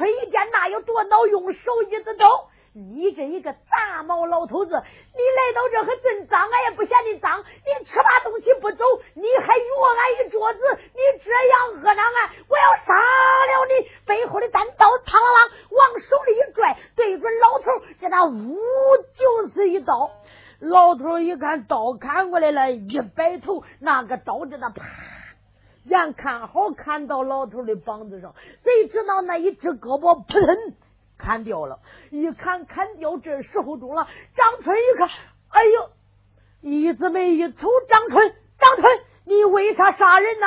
[0.00, 2.48] 春一见，那有多恼，用手一指头。
[2.72, 7.38] 你这一个杂毛老头子，你来到这还真脏，俺也不嫌你脏。
[7.42, 8.82] 你吃罢东西不走，
[9.12, 9.64] 你还约
[9.98, 10.60] 俺一桌子，
[10.94, 13.90] 你这样恶让俺，我要杀了你！
[14.06, 17.64] 背后的单刀，嘡啷往手里一拽，对准老头，
[18.00, 18.56] 给他呜
[19.18, 20.10] 就是一刀。
[20.60, 24.82] 老头一看刀砍过来了，一摆头，那个刀子那啪，
[25.84, 30.74] 眼看好砍到老头的膀子上，谁知道那一只胳膊扑腾。
[31.18, 31.80] 砍掉了，
[32.10, 34.08] 一砍砍掉，这时候中了。
[34.34, 35.08] 张春一看，
[35.50, 35.90] 哎呦，
[36.62, 40.46] 一字眉一瞅，张春，张春，你为啥杀人呢？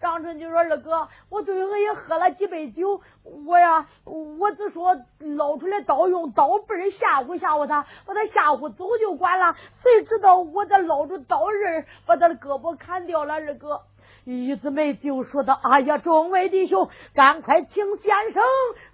[0.00, 9.56] 张春就说：“二哥，我对我也喝了几杯酒，我呀，我只说捞出来刀，用刀背吓唬吓唬他，把他吓唬走就管了。
[9.82, 13.82] 谁知道我这捞着刀刃，把他的胳膊砍掉了，二哥。”
[14.30, 18.42] 一字眉就说道：“哎呀，众位弟兄，赶快请先生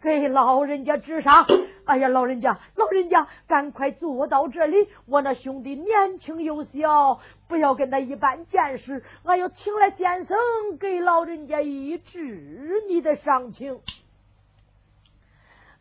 [0.01, 1.45] 给老人家治伤。
[1.87, 4.89] 哎呀，老人家，老人家，赶快坐到这里。
[5.07, 7.19] 我那兄弟年轻又小，
[7.49, 9.03] 不要跟他一般见识。
[9.25, 10.39] 我要请来先生
[10.79, 13.81] 给老人家医治你的伤情。”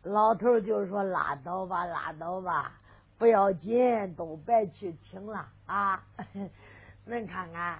[0.02, 2.72] 老头就说：“拉倒吧，拉倒吧，
[3.18, 6.02] 不要紧，都别去请了啊！
[7.08, 7.78] 恁看看。”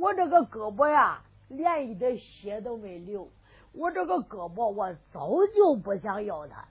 [0.00, 3.30] 我这个胳膊呀，连一点血都没流。
[3.72, 6.68] 我这个胳膊，我早就不想要它了。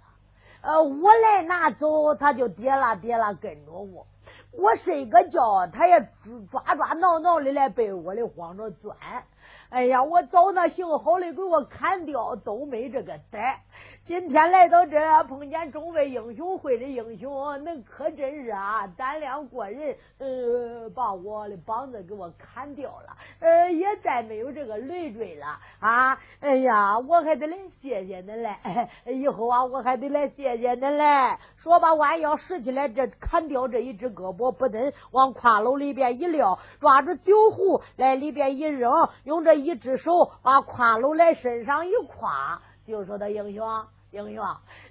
[0.62, 4.08] 呃，我来拿走，它就跌啦跌啦跟着我。
[4.52, 6.00] 我睡个觉，它也
[6.52, 8.96] 抓抓挠挠的来被窝里晃着钻。
[9.74, 13.58] 哎呀，我找那行好的给我砍掉，都没这个胆。
[14.06, 17.32] 今天来到这，碰见众位英雄会的英雄，
[17.66, 19.96] 恁可真是啊，胆量过人。
[20.20, 26.20] 呃，把我的膀子给我砍掉了，呃，也再没有这个累赘了啊！
[26.40, 28.56] 哎呀，我还得来谢谢恁嘞，
[29.12, 31.38] 以后啊，我还得来谢谢恁嘞。
[31.64, 38.92] 说把弯腰拾起来，这砍掉这一只胳膊，不等往挎篓里边一撂，抓住酒壶来里边一扔，
[39.24, 42.58] 用这一只手把挎篓来身上一挎。
[42.86, 43.66] 就说的英雄，
[44.12, 44.46] 英雄，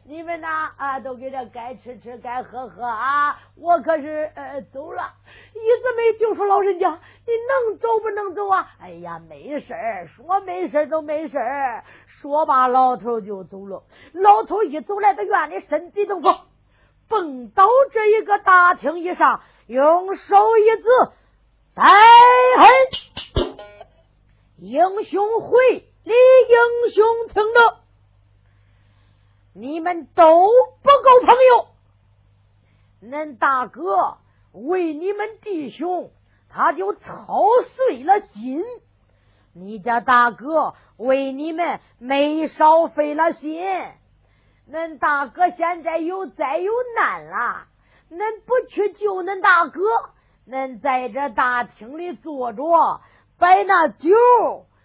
[0.04, 3.38] 你们呐啊，都给这该吃吃，该喝喝啊！
[3.54, 5.02] 我可是呃走了。
[5.52, 8.66] 一直没就说老人家，你能走不能走啊？
[8.80, 11.84] 哎呀，没事儿，说没事儿都没事儿。
[12.06, 13.82] 说罢，老头就走了。
[14.14, 16.46] 老头一走来到院里，身体动作，
[17.12, 20.88] 蹦到这一个大厅以上，用手一指，
[21.74, 21.84] 带
[22.58, 23.54] 嘿
[24.56, 25.58] 英雄会
[26.04, 27.76] 里英雄听着。
[29.52, 30.24] 你们都
[30.82, 31.68] 不够朋友，
[33.04, 34.16] 恁大哥
[34.52, 36.10] 为你们弟兄，
[36.48, 37.44] 他就操
[37.76, 38.62] 碎了心；
[39.52, 43.62] 你家大哥为你们没少费了心。
[44.70, 47.66] 恁大哥现在有灾有难了，
[48.10, 49.80] 恁不去救恁大哥，
[50.48, 53.00] 恁在这大厅里坐着，
[53.38, 54.14] 摆那酒，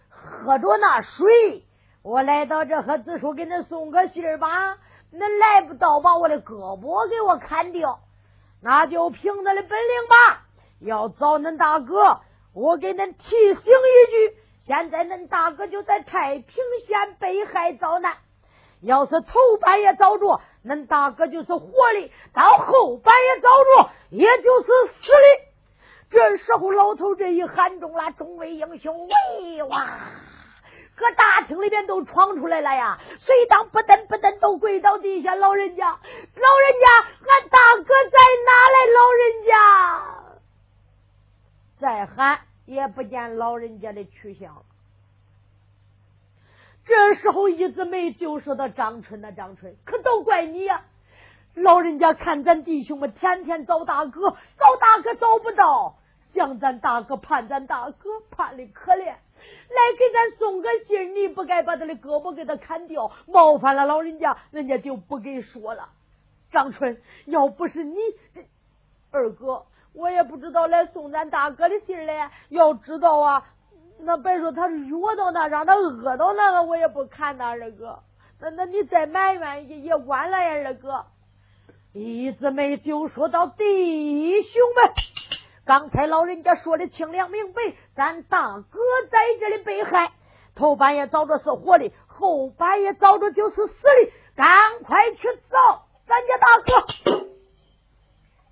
[0.09, 1.63] 喝着那水。
[2.03, 4.77] 我来到这，和子叔给恁送个信儿吧。
[5.13, 7.99] 恁来不到，把我的胳膊给我砍掉，
[8.61, 10.43] 那就凭恁的本领吧。
[10.79, 12.21] 要找恁大哥，
[12.53, 18.17] 我给恁提醒一句：现在恁大哥就在太平县被害遭难。
[18.81, 25.47] 要是头半夜遭着，恁大哥就是活的；到后半夜遭着，也就是死的。
[26.09, 29.99] 这时候，老头这一喊中了，众位英雄，喂哇！
[30.95, 32.97] 搁大厅里边都闯出来了呀！
[33.19, 36.87] 随当不噔不噔都跪到地下，老人家，老人家，
[37.27, 38.85] 俺大哥在哪来？
[38.95, 39.59] 老人家，
[41.79, 44.63] 再喊也不见老人家的去向。
[46.87, 50.85] 这时候一直没就说到张春呐，张春，可都怪你呀！
[51.53, 55.97] 老人家看咱弟兄们天天找大哥，找大哥找不到，
[56.33, 59.03] 想咱大哥盼咱大哥盼的可怜。
[59.05, 65.89] 来给咱送个信，你不该把他的胳膊给他砍掉，冒犯了老人家，人家就不给说了。
[66.51, 67.97] 张春，要不是你
[69.11, 72.31] 二哥，我也不知道来送咱大哥的信来。
[72.49, 73.45] 要知道啊，
[73.99, 77.99] 那别说他弱到那，让他饿到那个，我也不看他二哥。
[78.39, 81.05] 那那你再埋怨也也晚了呀，二哥。
[81.93, 84.93] 一直没就说到弟兄们。
[85.65, 87.61] 刚才老人家说的清凉明白，
[87.95, 88.79] 咱大哥
[89.09, 90.11] 在这里被害，
[90.55, 94.47] 头半夜找着是活的，后半夜找着就是死的，赶
[94.83, 97.27] 快去找咱家大哥。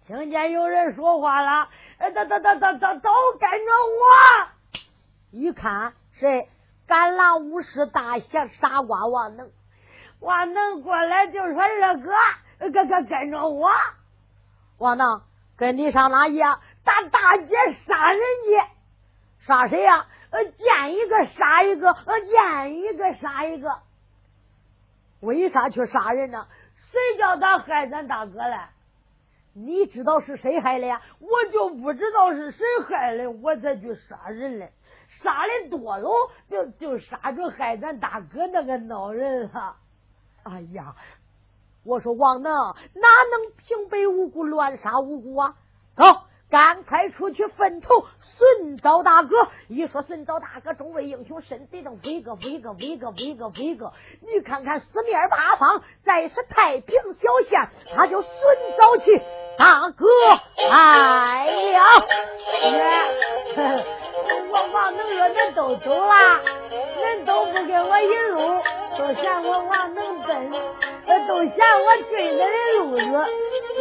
[0.07, 1.69] 听见有人说话了，
[1.99, 3.09] 哎，都都都都都都
[3.39, 4.54] 跟着我！
[5.35, 6.47] 一看谁？
[6.87, 9.51] 甘蓝武士大侠傻瓜王能。
[10.21, 12.11] 王能过来就说二哥，
[12.71, 13.69] 哥哥跟着我。
[14.77, 15.21] 王能
[15.57, 16.61] 跟你上哪去啊？
[16.85, 17.53] 打大街
[17.85, 20.05] 杀人去，杀谁呀？
[20.29, 23.79] 呃，见一个杀一个，呃，见一个杀一个。
[25.19, 26.47] 为啥去杀人呢？
[26.91, 28.57] 谁叫他害咱大哥嘞？
[29.53, 31.01] 你知道是谁害的呀？
[31.19, 34.71] 我就不知道是谁害的，我才去杀人嘞。
[35.25, 36.09] 杀的多喽，
[36.49, 39.75] 就就杀着害咱大哥那个孬人了。
[40.43, 40.95] 哎呀，
[41.83, 45.55] 我说王能哪能平白无故乱杀无辜啊？
[45.97, 46.05] 走。
[46.47, 49.35] 赶快出去分头寻找大哥！
[49.67, 53.91] 一说寻找大哥，众位英雄身体上威个威个威个威个威个，
[54.21, 58.29] 你看看四面八方，再是太平小县，他就寻
[58.77, 59.19] 找去
[59.57, 60.05] 大哥
[60.69, 61.79] 哎呀。
[64.51, 66.13] 我王能说：“恁都走了，
[66.71, 68.35] 恁都不跟我一路，
[68.97, 70.51] 都嫌我王能笨，
[71.27, 72.43] 都嫌我追恁的
[72.79, 73.03] 路子。”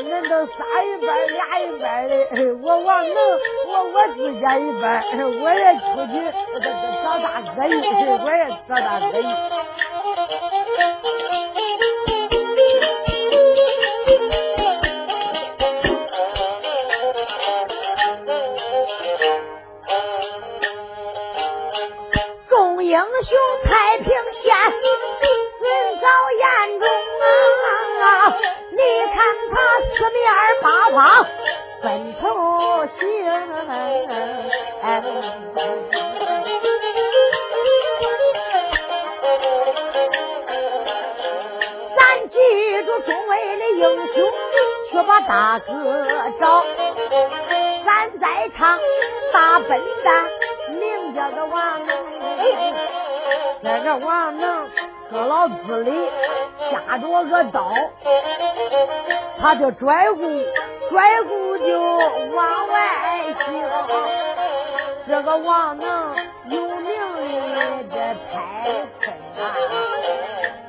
[0.05, 2.13] 恁都仨一半俩一半的，
[2.63, 3.17] 我王能，
[3.69, 4.83] 我我自家一半
[5.19, 6.15] 我也出去
[7.05, 7.73] 找大哥去，
[8.25, 9.23] 我也找大哥去。
[22.95, 24.55] 英雄太平县，
[25.59, 25.67] 寻
[26.01, 26.07] 找
[26.39, 26.87] 眼中
[28.01, 28.39] 啊！
[28.71, 28.79] 你
[29.13, 29.17] 看
[29.51, 30.17] 他四面
[30.63, 31.27] 八方
[31.83, 32.23] 分头
[32.87, 33.03] 行，
[41.97, 41.99] 咱
[42.29, 42.37] 记
[42.85, 43.83] 住众位的英
[44.15, 44.17] 雄，
[44.93, 45.73] 去把大哥
[46.39, 46.65] 找。
[47.85, 48.79] 咱在唱
[49.33, 49.69] 大笨
[50.05, 50.29] 蛋，
[50.73, 51.97] 名叫个王能，
[53.63, 54.69] 这个王能。
[55.11, 56.11] 搁老子里
[56.73, 57.73] 夹着个刀，
[59.39, 60.23] 他就拽骨
[60.91, 61.81] 拽骨就
[62.35, 63.63] 往外行。
[65.07, 66.17] 这个王能
[66.49, 67.95] 有名的
[68.33, 68.33] 太
[69.03, 69.55] 坑啊，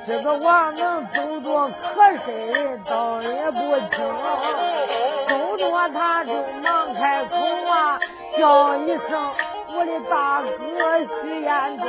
[0.06, 3.58] 这个王能走着瞌睡倒也不
[3.90, 3.96] 轻，
[5.28, 6.32] 走着他就
[6.62, 7.34] 忙开口
[7.68, 7.98] 啊，
[8.38, 9.32] 叫一声。
[9.78, 10.48] 我的大哥
[11.04, 11.84] 徐彦东，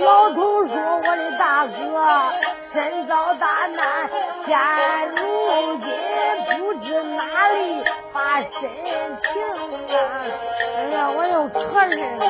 [0.00, 1.72] 老头说我的大哥
[2.72, 4.08] 身遭大难，
[4.46, 4.56] 现
[5.10, 5.84] 如今
[6.56, 9.28] 不知哪里把身停
[9.94, 10.00] 啊！
[10.78, 12.24] 哎呀，我又可怜了。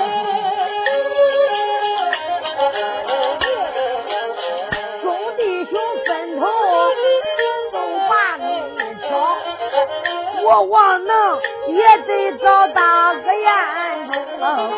[10.44, 11.40] 我王能。
[11.68, 14.72] 也得找大哥眼中，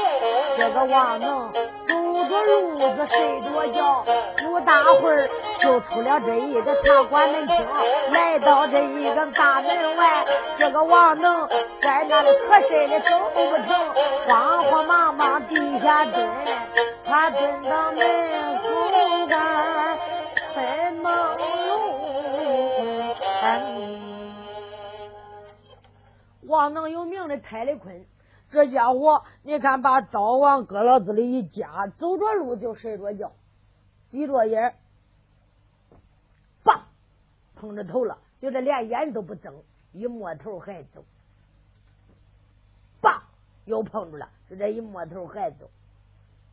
[0.58, 1.50] 这个王能
[1.88, 1.94] 走
[2.28, 4.04] 着路子睡着觉，
[4.36, 5.26] 不大会儿
[5.60, 7.66] 就出了这一个茶馆门厅，
[8.10, 10.26] 来到这一个大门外，
[10.58, 11.48] 这个王能
[11.80, 13.94] 在那里瞌睡的走不成，
[14.28, 16.28] 慌慌忙忙地下蹲，
[17.06, 19.96] 他蹲到门口干，
[20.54, 21.08] 很朦
[26.52, 28.04] 王能有名的太雷坤，
[28.50, 33.32] 这家伙你看把刀往胳老子里一夹，走着路就睡着觉，
[34.10, 34.74] 挤着眼，
[36.62, 36.84] 棒，
[37.56, 39.54] 碰着头了，就这连眼都不睁，
[39.92, 41.02] 一摸头还走，
[43.00, 43.22] 棒，
[43.64, 45.70] 又碰住了，就这一摸头还走，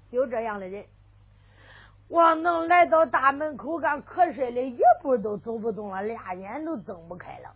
[0.09, 0.85] 就这样的人，
[2.07, 7.53] 王能来到大门口干瞌睡的一步都走不动了，俩眼都睁不开了。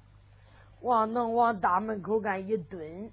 [0.84, 3.10] 往能往大门口干一蹲，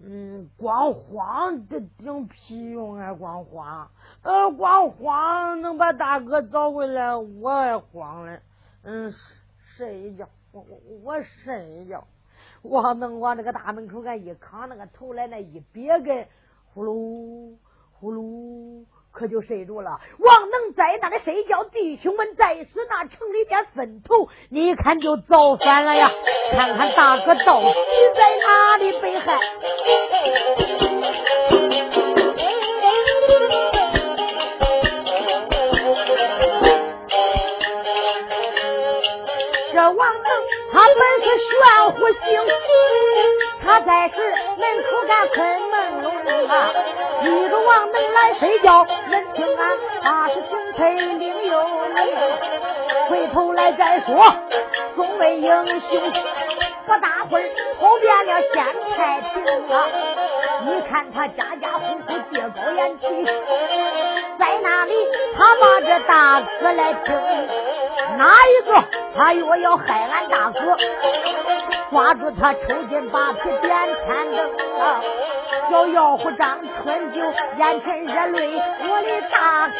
[0.00, 3.14] 嗯，光慌这顶屁用啊！
[3.14, 3.88] 光慌，
[4.22, 8.40] 呃，光慌能把大哥找回来，我也慌了。
[8.82, 9.14] 嗯，
[9.76, 12.04] 睡一觉，我我我睡一觉。
[12.62, 16.26] 王能往这个大门口干一扛，那个头来那一别根，
[16.74, 17.56] 呼噜
[17.92, 18.84] 呼噜。
[19.12, 26.10] 可就睡着了，王能在那里睡觉，弟兄们在是那城里边分头，你看就造反了呀！
[26.56, 27.68] 看看大哥到底
[28.16, 29.38] 在哪里被害？
[39.74, 40.30] 这王能
[40.72, 41.50] 他本是玄
[41.92, 42.20] 乎性，
[43.64, 44.16] 他在是
[44.56, 46.52] 门口干困梦龙啊。
[47.22, 51.64] 记住王能来睡觉，能听俺他是情配另有
[51.94, 52.00] 你。
[53.08, 54.34] 回头来再说，
[54.96, 56.12] 众位英雄，
[56.86, 58.64] 不大会儿跑遍了县
[58.96, 59.86] 太平啊！
[60.64, 63.04] 你看他家家户户借高烟气，
[64.38, 64.94] 在那里
[65.36, 67.14] 他把这大哥来听，
[68.16, 68.84] 哪一个
[69.16, 70.76] 他又要害俺大哥，
[71.92, 73.70] 抓住他抽筋扒皮点
[74.06, 74.40] 天灯
[74.80, 75.02] 啊！
[75.70, 77.20] 小妖狐张春就
[77.58, 79.72] 眼前热泪，我的大哥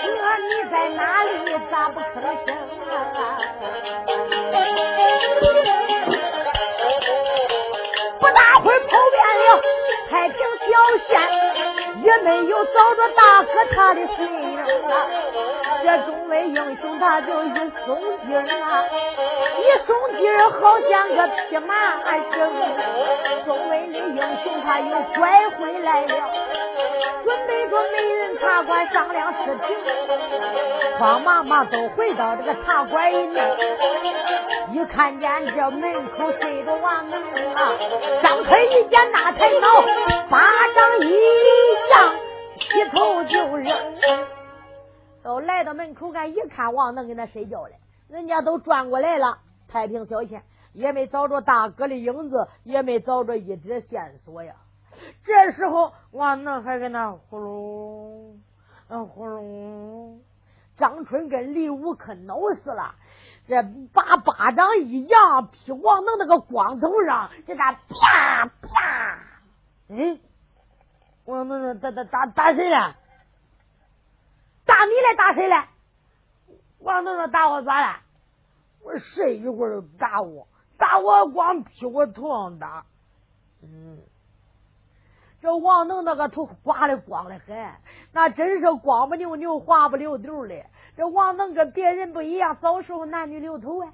[0.42, 1.58] 你在哪里？
[1.70, 2.54] 咋不吭声
[3.16, 3.38] 啊？
[8.20, 9.62] 不大会跑遍了
[10.12, 10.68] 太平小
[11.08, 11.18] 县，
[12.02, 14.62] 也没有找着大哥他的身影啊！
[15.82, 17.54] 这众位英雄他就一
[17.86, 18.84] 松劲啊，
[19.56, 21.72] 一松劲好像个匹马
[22.30, 22.52] 生。
[23.46, 26.14] 众位的英雄他又拐回来了，
[28.42, 33.56] 茶馆商量事情，慌忙忙都回到这个茶馆内，
[34.72, 37.22] 一看见这门口睡着王能
[37.54, 37.72] 啊，
[38.20, 39.68] 张开一见那才恼，
[40.28, 40.40] 巴
[40.74, 41.12] 掌一
[41.92, 42.14] 扬，
[42.58, 43.72] 劈头就扔。
[45.22, 47.74] 都来到门口，俺一看，王能跟那睡觉嘞。
[48.08, 54.54] 人家都转过来了，太平小县也没找着大哥的影子，也没找着一点线索呀。
[55.24, 58.36] 这时候，王能还跟那呼噜，
[58.88, 60.18] 嗯呼噜。
[60.76, 62.94] 张春跟李武可恼死了，
[63.46, 63.62] 这
[63.92, 69.18] 把巴掌一扬，劈王能那个光头上，给他啪啪。
[69.88, 70.18] 嗯，
[71.26, 72.96] 王能说打打打打谁了？
[74.64, 75.68] 打你来打谁来？
[76.80, 78.00] 王能说打我咋了？
[78.82, 80.48] 我睡一会儿打我，
[80.78, 82.86] 打我光劈我头上打。
[83.62, 83.98] 嗯，
[85.42, 87.56] 这王能那个头刮的光的很，
[88.12, 90.54] 那真是光不溜溜，滑不溜丢的。
[90.96, 93.92] 这王能跟别人不一样，早时候男女留头啊。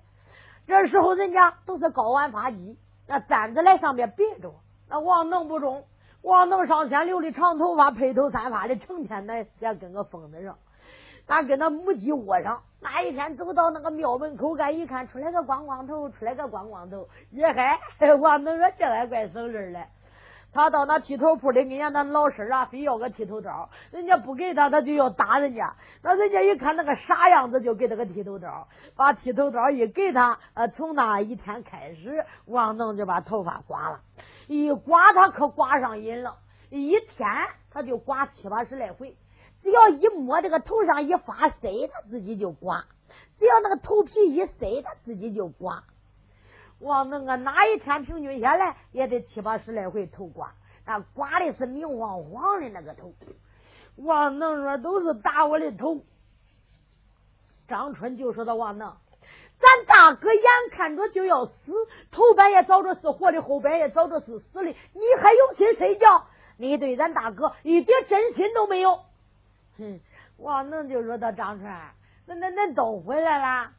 [0.66, 2.76] 这时候人家都是高挽发髻，
[3.06, 4.52] 那簪子来上面别着。
[4.90, 5.84] 那王能不中，
[6.20, 10.58] 王能上前留的长头发，披头散发的，成天的也跟个疯子上。
[11.26, 17.80] 他跟那母鸡窝上，那一天走到那个庙门口，干一看出来个光光头，出来个光光头，也还，
[18.20, 19.86] 王能说这还怪省事嘞。
[20.52, 25.76] 他到那剃头铺里，跟人家那老师啊，非要个剃头刀，人家不给他，他就要打人家。
[26.02, 34.00] 那人家一看那个傻样子，就给他个剃头刀，把剃头刀一给他，呃，从那一天开始，王能就把头发刮了，
[34.46, 36.38] 一刮他可刮上瘾了，
[36.70, 37.28] 一天
[37.70, 39.16] 他就刮七八十来回。
[39.62, 42.84] 只要一摸这个头上一发塞，他自己就刮；
[43.38, 45.82] 只要那个头皮一塞，他自己就刮。
[46.80, 50.52] 王能啊，哪一天平均下来也得七八十来回头刮，
[50.86, 53.12] 那刮的是明晃晃的那个头。
[53.96, 56.00] 王能说都是打我的头。
[57.66, 58.96] 张春就说：“到王能，
[59.58, 61.52] 咱大哥眼看着就要死，
[62.10, 66.26] 头半夜找着是活的，后半夜找着是死的，你还有心睡觉？
[66.56, 69.00] 你对咱大哥一点真心都没有。”
[69.78, 70.00] 哼，
[70.38, 71.70] 王能就说：“到张春，
[72.26, 73.72] 那那那都回来了，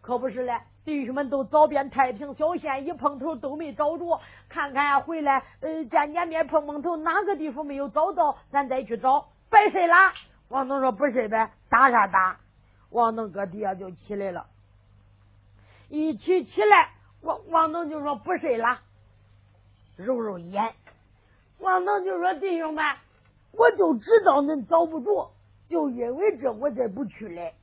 [0.00, 0.60] 可不是嘞。
[0.84, 4.20] 弟兄们都找遍太平小县，一碰头都没找着。
[4.48, 9.28] 看看回来，呃，见见面碰碰头，哪个地方没有找到，咱再去找。
[9.48, 10.12] 白睡啦。”
[10.48, 12.40] 王能说：“不睡呗，打啥打？”
[12.90, 14.46] 王能搁底下就起来了，
[15.88, 16.90] 一起起来，
[17.22, 18.80] 王王能就说：“不睡了。”
[19.96, 20.74] 揉揉眼，
[21.58, 22.84] 王能就说：“弟兄们。”
[23.54, 25.32] 我就知道恁找不着，
[25.68, 27.54] 就因为这我才不去嘞。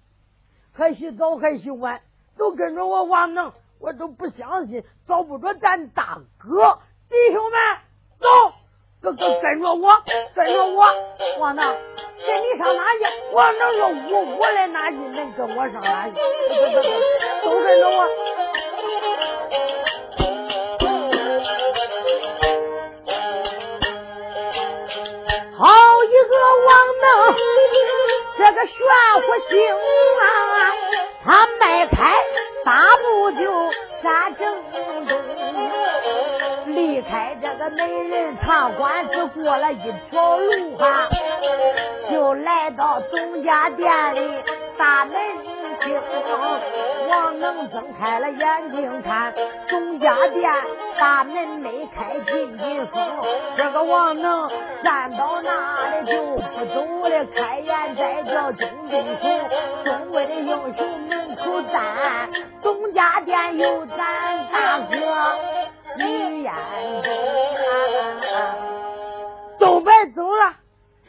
[0.72, 2.02] 还洗澡还洗碗，
[2.40, 6.80] 都跟着我王能，我都不相信找不着咱大哥。
[7.10, 7.60] 弟兄们，
[8.18, 8.28] 走，
[9.02, 9.92] 跟跟跟着我，
[10.34, 10.88] 跟着我，
[11.40, 13.04] 王能，跟你上哪去？
[13.34, 14.98] 王能说：“我我来哪去？
[14.98, 16.16] 恁跟我上哪去？
[17.44, 18.08] 都跟着我。
[25.58, 25.66] 好
[26.06, 26.34] 一个
[26.68, 27.06] 王能
[28.38, 28.78] 这个玄
[29.22, 29.60] 乎性
[30.22, 30.24] 啊，
[31.24, 32.14] 他迈开
[32.64, 33.72] 大步就
[34.02, 35.14] 杀正东，
[36.66, 41.10] 离开这个美人茶馆，只过了一条路哈，
[42.10, 44.44] 就来到东家店里
[44.80, 45.60] 大门厅。
[47.10, 49.34] 王能睁开了眼睛看，
[49.68, 50.50] 东家店
[50.98, 53.02] 大门没开，进进风。
[53.58, 54.50] 这个王能
[54.82, 59.50] 站到那里就不走了，开眼再叫中弟兄，
[59.84, 62.30] 中位的英雄门口站，
[62.62, 64.96] 东家店有咱大哥
[65.98, 66.54] 李彦
[67.04, 67.12] 宗，
[69.60, 70.54] 都别走了，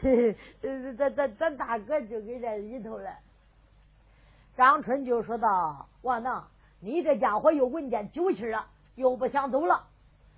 [0.01, 3.09] 嘿嘿，咱咱咱大哥就给在里头了。
[4.55, 6.43] 张春就说道：“王能，
[6.79, 9.87] 你这家伙又闻见酒气了，又不想走了。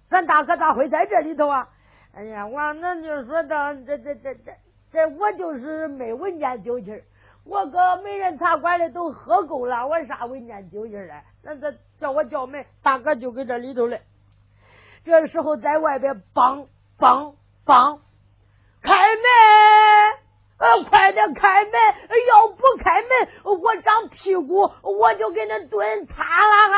[0.10, 1.70] 咱大哥咋会在这里头啊？”
[2.16, 4.54] 哎呀，王能就说道：“这这这这
[4.92, 7.04] 这，我就是没闻见酒气
[7.44, 11.24] 我搁美人茶馆里都喝够了，我啥闻见酒气了？
[11.42, 14.02] 那这叫我叫门，大哥就搁这里头嘞。
[15.04, 16.68] 这时候在外边梆
[16.98, 17.34] 梆
[17.66, 18.00] 梆，
[18.82, 20.23] 开门！
[20.58, 21.74] 呃，快点开门！
[22.28, 23.10] 要不开门，
[23.60, 26.78] 我长屁股，我就给那蹲塌了哈！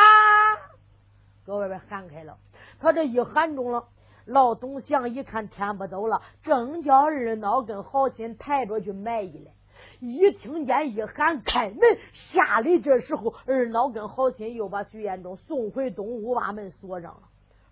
[1.46, 2.38] 搁外边喊开了，
[2.80, 3.88] 他这一喊中了，
[4.26, 9.52] 老董祥一看天不走了，正叫二孬跟好心抬着去埋衣来。
[10.00, 11.80] 一听见一喊开门，
[12.14, 17.22] 吓得这时候二孬跟好心又把徐延忠送回东屋，把门锁上了。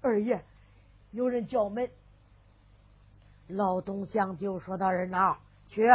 [0.01, 0.43] 二爷，
[1.11, 1.89] 有人叫门。
[3.47, 5.37] 老董祥就说到二孬。
[5.73, 5.91] 去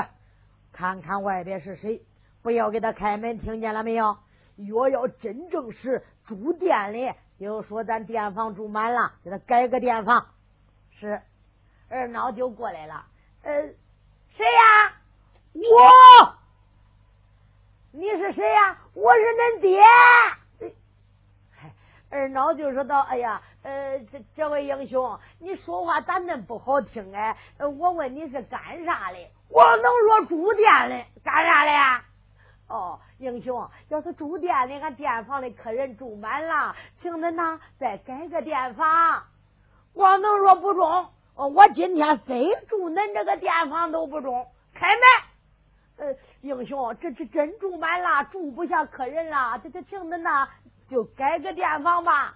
[0.73, 2.03] 看看外边是谁，
[2.43, 4.19] 不要给他开门，听见了没有？
[4.57, 10.27] 若要真正是住店里，就说咱店房住满了，给他改个店房。
[10.99, 11.23] 是
[11.89, 13.07] 二孬就过来了。
[13.43, 13.53] 呃，
[14.37, 14.93] 谁呀？
[15.55, 16.35] 我。
[17.93, 18.79] 你是谁呀？
[18.95, 19.81] 我是恁爹。
[22.11, 27.37] 二孬就说道：“哎呀。”呃，这这位英雄，你说话咋恁不好听哎？
[27.59, 29.19] 我问你是干啥的？
[29.51, 32.03] 我能说住店的干啥的呀？
[32.69, 39.25] 哦，英雄，要是住店的，俺店房的客人住满了，请恁呐再改个店房。
[39.95, 41.09] 我能说不中？
[41.35, 44.47] 我今天非住恁这个店房都不中。
[44.75, 45.03] 开门！
[46.09, 50.49] 呃，英雄，这这真住满了，住不下客人了，这这请恁呐
[50.89, 52.35] 就改个店房吧。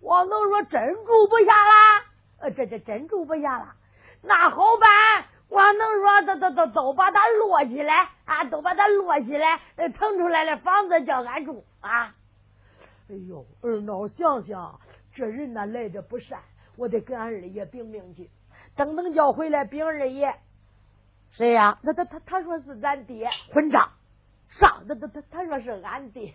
[0.00, 2.04] 我能说真住不下了，
[2.40, 3.74] 呃，这这真住不下了，
[4.22, 9.60] 那好办，我能说都都都都把它摞起来啊，都把它摞起来，
[9.90, 12.14] 腾出来的房子叫俺住啊。
[13.08, 14.80] 哎呦，二孬想想，
[15.14, 16.40] 这人呢来的不善，
[16.76, 18.30] 我得跟俺二爷禀明去。
[18.76, 20.34] 等等叫回来禀二爷，
[21.32, 21.78] 谁呀？
[21.82, 23.92] 他他他他说是咱爹，混账！
[24.48, 26.34] 上，他他他他说是俺爹，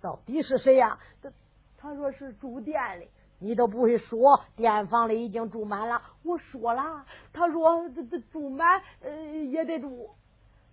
[0.00, 0.98] 到底是谁呀？
[1.22, 1.30] 他。
[1.76, 3.06] 他说是住店的，
[3.44, 6.00] 你都不会说，店房里已经住满了。
[6.22, 10.08] 我说了，他说这这住满呃也得住，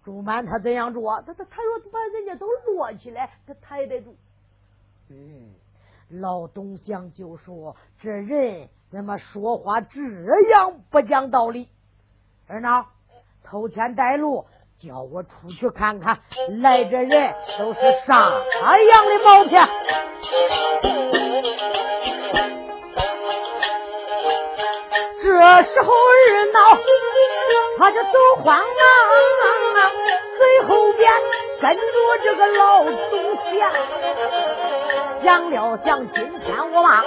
[0.06, 1.06] 住满他怎样住？
[1.26, 4.16] 他他他说把人家都摞起来，他他也得住。
[5.10, 5.52] 嗯，
[6.22, 10.00] 老东乡就说这人怎么说话这
[10.52, 11.68] 样不讲道理？
[12.48, 12.86] 二孬，
[13.44, 14.46] 偷钱带路，
[14.80, 16.22] 叫我出去看看，
[16.62, 19.62] 来这人都是啥样的毛片？
[25.64, 26.78] 时候二闹，
[27.78, 28.10] 他就走
[28.44, 28.66] 慌忙，
[30.38, 31.12] 随后边
[31.62, 31.82] 跟着
[32.24, 32.92] 这个老董
[33.60, 33.72] 祥。
[35.24, 37.04] 想了想，今天我把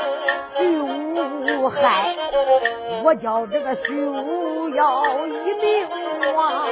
[0.57, 2.17] 徐武害，
[3.03, 5.89] 我叫这个徐武要一命
[6.35, 6.67] 亡，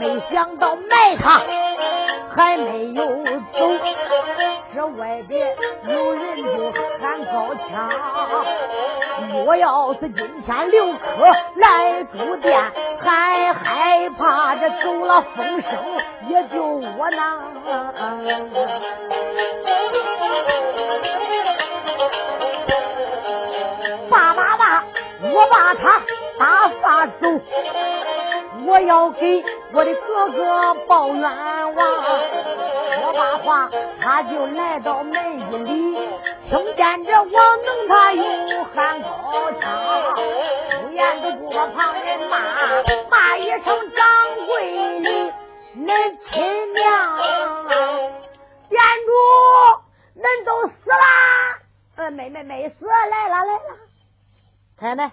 [0.00, 1.42] 没想到埋他。
[2.36, 3.58] 还没有走，
[4.74, 5.56] 这外边
[5.88, 7.90] 有人就喊高腔。
[9.46, 10.98] 我要是今天留客
[11.56, 12.60] 来住店，
[13.00, 15.70] 还害怕这走了风声
[16.28, 17.42] 也就窝囊。
[24.10, 24.84] 爸爸爸，
[25.22, 26.00] 我把他
[26.38, 27.40] 打发走。
[28.66, 32.04] 我要给我的哥哥报冤枉，
[33.08, 35.94] 说罢话，他就来到门一里，
[36.44, 40.14] 听见这王能他又喊高腔，
[40.82, 42.38] 不言都不把旁人骂，
[43.10, 44.06] 骂一声掌
[44.46, 45.32] 柜的，
[45.76, 47.66] 恁亲娘，
[48.68, 51.58] 店主，恁都死啦？
[51.96, 53.60] 呃，没没没死，来了来了，
[54.76, 55.10] 开门。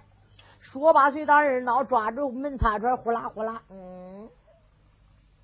[0.61, 4.27] 说罢，随当二闹抓住门插串，呼啦呼啦，嗯，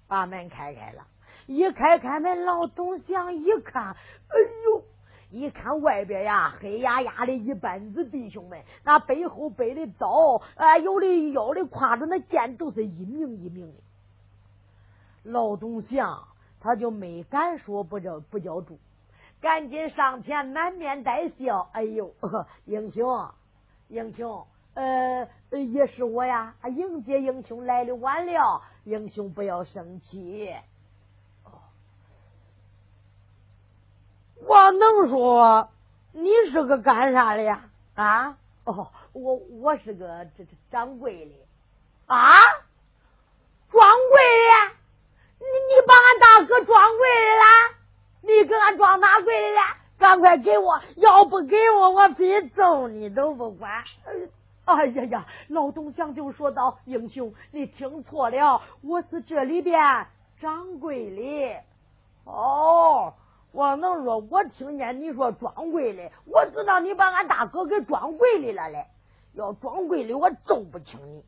[0.09, 1.03] 把门开开了。
[1.47, 4.83] 一开开门，老董祥一看，哎呦，
[5.31, 13.73] 一看外边呀，黑压压的一班子弟兄们，那背后背的刀，啊，有的腰里挎着那剑，都是一名一名的。
[15.23, 16.27] 老董祥
[16.59, 18.79] 他就没敢说不叫不叫住，
[19.39, 22.13] 赶紧上前满面带笑，哎呦，
[22.65, 23.29] 英雄，
[23.87, 24.45] 英雄。
[24.73, 26.55] 呃，也是我呀！
[26.69, 30.49] 迎接英雄来的晚了，英雄不要生气。
[34.45, 35.69] 我能说
[36.13, 37.63] 你是个干啥的呀？
[37.95, 38.37] 啊？
[38.63, 41.31] 哦，我我是个这这掌柜的
[42.05, 42.29] 啊，
[43.69, 44.75] 装柜的。
[45.39, 47.43] 你你把俺大哥装柜的了？
[48.21, 49.61] 你给俺装哪柜的了？
[49.97, 53.83] 赶快给我，要不给我，我非揍你都不管。
[54.65, 55.25] 哎呀呀！
[55.47, 60.07] 老东乡就说道：“英雄，你听错了，我是这里边
[60.39, 61.55] 掌柜的。
[62.25, 63.13] 哦，
[63.51, 68.85] 王能说，我听见你说装柜的，我知道你把俺大哥给装柜里了嘞。
[69.33, 71.23] 要装柜里，我揍不清你。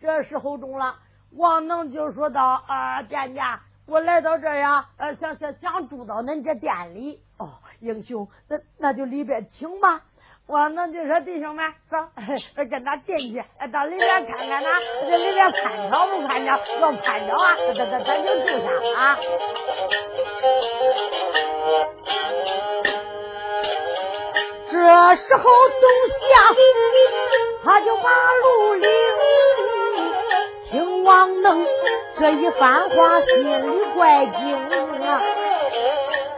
[0.00, 0.96] 这时候中了，
[1.32, 7.20] 王能就说道：“啊，店家，我来到这呀，呃，想想想住到恁这店里。
[7.38, 10.02] 哦，英雄，那那就里边请吧。”
[10.48, 11.96] 我能就说弟兄们，走，
[12.70, 14.68] 跟他进去，到里面看看呐，
[15.08, 16.52] 这里面看着不看着？
[16.80, 19.18] 要看着啊，咱咱咱就住下啊。
[24.70, 24.76] 这
[25.16, 25.84] 时候东
[26.22, 26.28] 乡
[27.64, 28.08] 他就把
[28.42, 28.88] 路领，
[30.70, 31.66] 听王能
[32.20, 34.54] 这一番话，心里怪惊
[35.04, 35.22] 啊。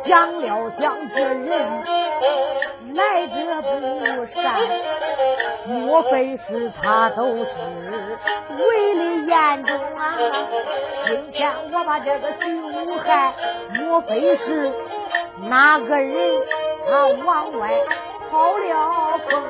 [0.09, 1.85] 想了想，这人
[2.95, 4.59] 来者不善，
[5.67, 7.51] 莫非是他都是
[8.57, 10.17] 为了眼中啊？
[11.07, 13.35] 今天我把这个徐无害，
[13.75, 14.73] 莫非是
[15.43, 16.43] 哪个人
[16.89, 17.69] 他往外
[18.31, 19.43] 跑了风？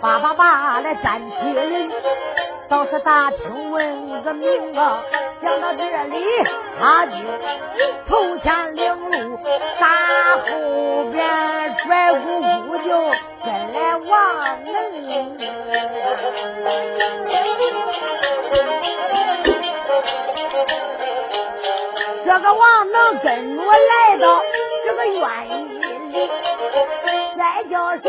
[0.00, 1.90] 叭叭叭来站起人。
[2.68, 5.02] 倒是打听问个名啊！
[5.42, 6.22] 讲到这里，
[6.78, 7.12] 他就
[8.06, 9.38] 头前领路，
[9.80, 12.90] 打后边拽鼓鼓就
[13.42, 14.04] 跟来王
[14.64, 15.38] 能。
[22.24, 24.42] 这个王能跟着来到
[24.84, 25.97] 这个院里，
[27.36, 28.02] 再叫声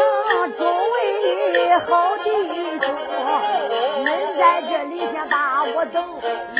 [0.57, 2.87] 诸位好弟兄。
[4.03, 4.07] 恁
[4.37, 5.97] 在这里先把我等，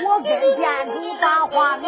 [0.04, 1.88] 我跟店主把话明。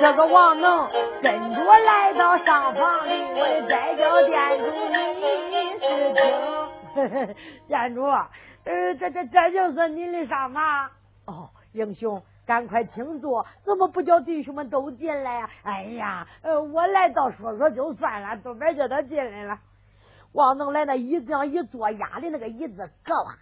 [0.00, 0.88] 这个王能
[1.22, 6.16] 跟着来到上房里，我再叫店主你是听。
[7.66, 10.90] 店主，呃，这这这就是你的上房。
[11.26, 13.46] 哦，英雄，赶快请坐。
[13.62, 15.50] 怎么不叫弟兄们都进来呀？
[15.62, 19.58] 哎呀，呃，我来到说说就算了，都别叫他进来了。
[20.32, 23.36] 王能来那椅子上一坐，压的那个椅子咯哇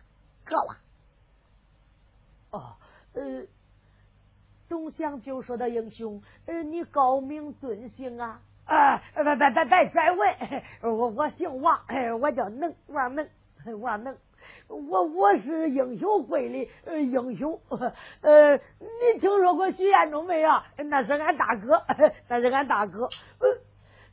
[0.44, 0.76] 咯哇。
[2.50, 2.76] 哦，
[3.14, 3.46] 呃，
[4.68, 8.40] 东乡就说的英雄，呃，你高明尊姓啊？
[8.64, 10.62] 啊，别别别别再问，
[10.96, 11.80] 我我姓王，
[12.20, 13.26] 我叫能王能
[13.80, 14.16] 王能，
[14.72, 17.60] 我我是英雄会的呃英雄，
[18.22, 20.50] 呃，你听说过徐彦中没有？
[20.88, 21.82] 那是俺大哥，
[22.28, 23.04] 那是俺大哥。
[23.38, 23.48] 呃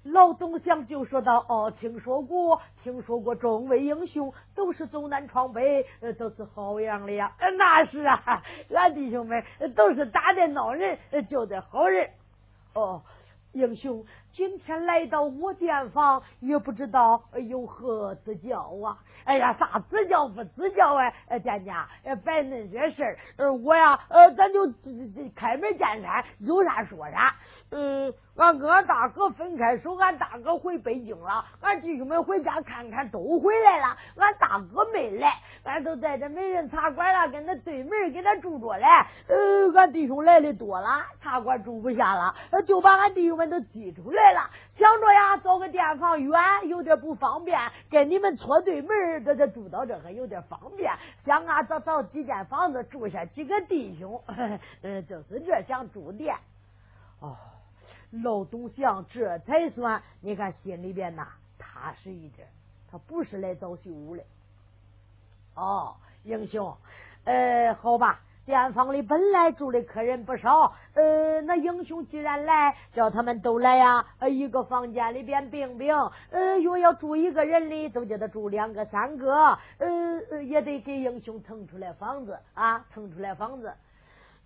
[0.04, 5.86] 老东乡就说道：“哦，听说过，听说过，众位英雄都是走南闯北，
[6.18, 7.36] 都是好样的呀！
[7.58, 8.42] 那是啊，
[8.74, 9.44] 俺弟兄们
[9.76, 12.12] 都是打的孬人，救的好人。
[12.74, 13.02] 哦，
[13.52, 18.98] 英雄。”今天来到我店房，也不知道有何指教啊！
[19.26, 21.40] 哎呀，啥指教不指教哎？
[21.40, 21.88] 店家，
[22.24, 23.04] 别那些事
[23.38, 24.72] 儿，我呀，呃，咱就
[25.36, 27.36] 开门见山，有啥说啥。
[27.72, 35.34] 嗯，俺跟俺大哥分开手，俺大哥回北京了，俺弟兄们回家看看都回来了，俺大哥没来，
[35.70, 38.86] 俺都在这美人茶馆了，跟那对门给他住着嘞。
[39.28, 44.34] 呃，俺弟兄来的多了，茶馆住不下了，就把俺弟兄们都挤出来。
[44.34, 50.92] 了，想着呀，找个店房远，有点不方便，跟你们错对门，这这住到这还有点方便。
[51.24, 54.22] 想啊，找找几间房子住下几个弟兄，
[54.82, 56.36] 嗯， 就是这想住店。
[57.20, 57.38] 哦，
[58.24, 61.28] 老东乡这才算，你看心里边呐
[61.60, 62.48] 踏实一点。
[62.92, 64.24] 他不是来找秀武的。
[65.60, 66.74] 哦，英雄，
[67.26, 68.22] 呃，好吧。
[68.46, 74.04] 店房里本来住的客人不少，呃，那英雄既然来，叫他们都来呀。
[74.18, 75.94] 呃，一个房间里边病病，
[76.32, 83.74] 呃，若要住一个人的，都叫他住两个、三个，呃，也得给英雄腾出来房子啊，腾出来房子，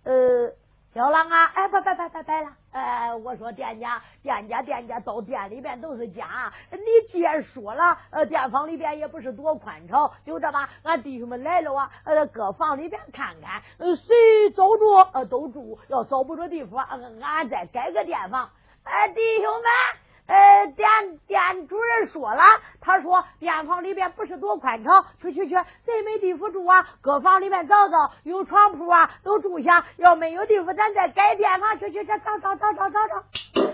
[0.02, 0.52] 呃。
[0.94, 6.52] 小郎啊，哎，拜拜拜拜拜了，哎，我说店家，店家，店家，到店里边都是家。
[6.70, 6.78] 你
[7.10, 14.14] 既然说了，呃，店房里边也不是多宽敞，就这吧，俺弟兄们来了啊，呃，搁房里边看看，呃，谁
[14.54, 16.86] 找着，呃，都住；要找不着地方，
[17.20, 18.50] 俺再改个店房。
[18.84, 20.03] 哎，弟兄们。
[20.26, 20.88] 呃，店
[21.26, 22.42] 店主人说了，
[22.80, 26.88] 他说店房里边不是多宽敞，去去去，谁没地方住啊？
[27.02, 29.84] 搁房里面找找，有床铺啊，都住下。
[29.98, 33.24] 要没有地方，咱再改店房，去去去，找找找找找找。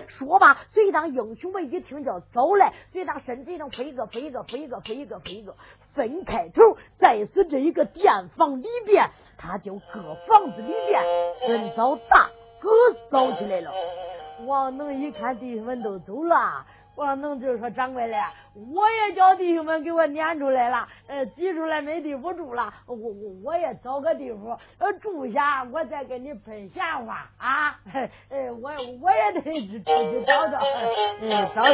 [0.07, 5.55] 说吧，随当英雄们一听叫走来，随当身子一动，飞一个飞一个飞一个飞一个飞一个，
[5.93, 11.01] 分开头，再是这一个店房里边，他就搁房子里边
[11.47, 12.69] 寻找大哥
[13.09, 13.71] 找起来了。
[14.45, 16.65] 王能一看弟兄们都走了，
[16.95, 18.17] 王能就说：“掌柜的，
[18.73, 23.13] 我也叫弟兄们给我撵出来了，呃，挤出来没地方住了，我我
[23.43, 27.29] 我也找个地方呃住下，我再给你喷闲话。
[27.37, 27.79] 啊，
[28.29, 29.79] 呃，我我也得出去
[30.25, 30.59] 找找，
[31.21, 31.71] 嗯，找找。”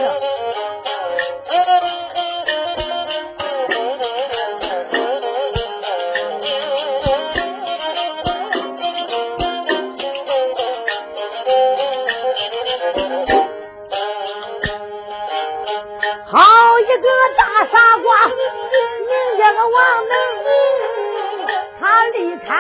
[22.18, 22.56] 他离开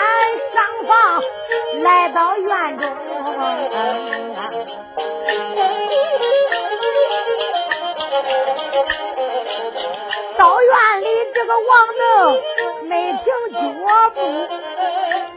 [0.53, 1.23] 上房，
[1.81, 2.87] 来到院中。
[10.37, 12.39] 到院里，这个王能
[12.87, 13.57] 没停脚
[14.13, 14.19] 步，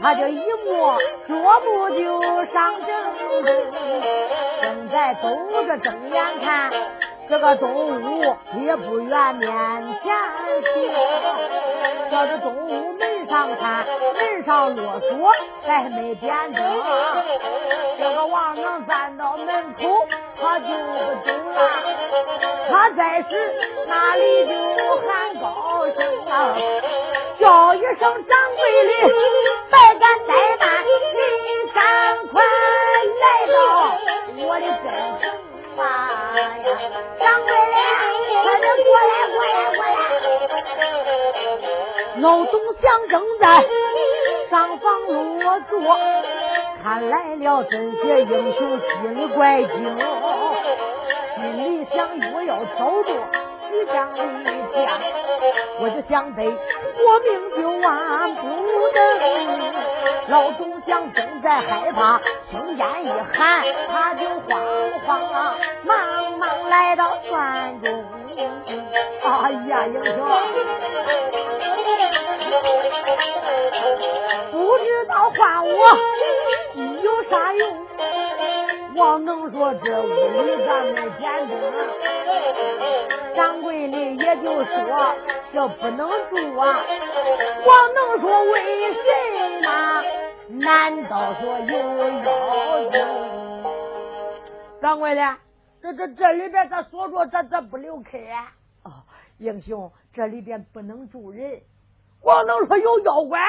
[0.03, 2.21] 他就一摸桌布就
[2.53, 2.89] 上阵，
[4.61, 5.29] 正在走
[5.65, 6.71] 着睁眼看。
[7.27, 9.49] 这个中午也不远面
[10.03, 10.13] 前
[10.61, 10.91] 去，
[12.11, 15.31] 这这中午门上看，门上落锁，
[15.65, 16.61] 还没点灯。
[17.97, 20.71] 这个王能站到门口，他就不
[21.25, 21.69] 走了。
[22.69, 23.29] 他在时
[23.87, 24.51] 那里就
[24.97, 26.03] 喊高声，
[27.39, 28.91] 叫一声掌柜的，
[29.69, 30.67] 百敢怠慢，
[31.45, 31.81] 您赶
[32.27, 32.43] 快
[33.21, 33.55] 来到
[34.35, 35.23] 我的跟前。
[35.77, 35.81] 呀，
[37.19, 37.55] 掌柜的，
[38.43, 39.95] 快点过来，过来，过来！
[42.19, 43.65] 老总想正在
[44.49, 45.01] 上房
[45.39, 45.79] 落座，
[46.83, 49.97] 看来了这些英雄心里怪惊，
[51.35, 53.15] 心里想我要操作
[53.71, 54.19] 徐将离
[54.73, 54.99] 家，
[55.79, 58.41] 我就想得活命就万不
[58.93, 58.99] 能。
[60.27, 64.59] 老总想正在害怕，听见一喊，他就慌
[65.05, 68.03] 慌忙忙来到院中。
[69.23, 70.11] 哎呀，英雄，
[74.51, 75.71] 不知道换我
[77.01, 77.87] 有啥用？
[78.95, 80.05] 王能说这屋
[80.41, 81.53] 里咱没点灯，
[83.35, 85.15] 掌柜的也就说
[85.53, 86.85] 这不能住啊。
[87.65, 88.99] 王能说为什
[89.61, 90.03] 么？
[90.59, 91.77] 难道说有
[92.23, 92.99] 妖精？
[94.81, 95.37] 掌柜的，
[95.81, 98.19] 这这这里边咋锁着，这这不留开。
[98.83, 99.03] 哦，
[99.37, 101.61] 英雄，这里边不能住人。
[102.21, 103.39] 王能说有妖怪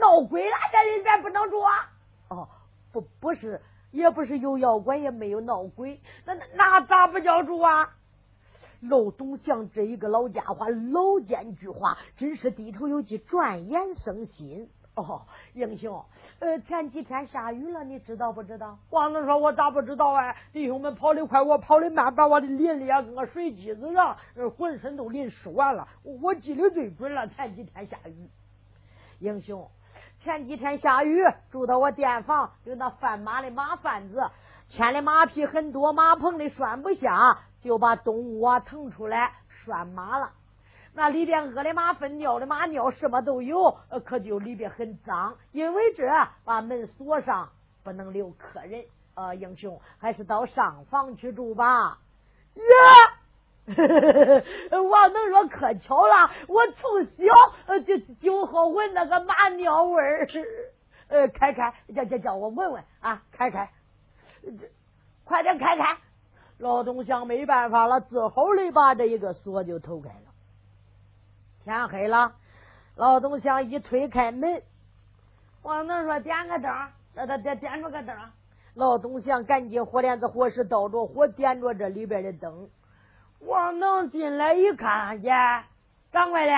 [0.00, 1.88] 闹鬼了，这里边不能住啊。
[2.28, 2.48] 哦，
[2.92, 3.60] 不不是。
[3.92, 7.90] 也不是有妖怪，也没有闹鬼，那那咋不叫住啊？
[8.80, 14.68] 老董祥这一个老家伙，老奸巨猾，真是低头有计，转眼生心。
[14.96, 15.22] 哦，
[15.54, 16.04] 英雄，
[16.40, 18.76] 呃，前几天下雨了，你知道不知道？
[18.90, 20.34] 王能说：“我咋不知道啊？
[20.52, 24.16] 弟兄们跑得快，我跑得慢，把我的淋的啊，跟个水机子上，
[24.58, 25.86] 浑身都淋湿完了。
[26.02, 28.28] 我记得最准了，前几天下雨，
[29.20, 29.70] 英雄。”
[30.22, 34.20] 前几天下雨，住到我店房，有那贩马的马贩子，
[34.68, 40.32] 牵的马匹很多，马棚里拴不下，就把动物啊腾出来拴马了。
[40.92, 45.36] 那里边屙的马粪、尿的马尿，什么都有，可就里边很脏。
[45.52, 46.04] 因为这，
[46.44, 47.50] 把门锁上，
[47.84, 48.84] 不能留客人。
[49.14, 51.98] 呃，英雄，还是到上房去住吧。
[52.54, 52.62] 呀！
[54.90, 60.26] 王能说可巧了，我从小就就好闻那个马尿味儿。
[61.08, 63.22] 呃，开开，叫叫叫我闻闻啊！
[63.30, 63.70] 开开，
[64.42, 64.50] 这
[65.24, 65.98] 快点开开！
[66.60, 70.30] 老东乡没办法了，只好的把这一个锁就偷开了。
[71.64, 72.34] 天黑了，
[72.96, 74.62] 老东乡一推开门，
[75.62, 76.70] 王能说点个灯，
[77.14, 78.14] 让他点点着个灯。
[78.74, 82.68] 老东乡赶紧火镰子火石倒着火，点着这里边的灯。
[83.40, 85.64] 王能进来一看，呀，
[86.12, 86.52] 掌柜的，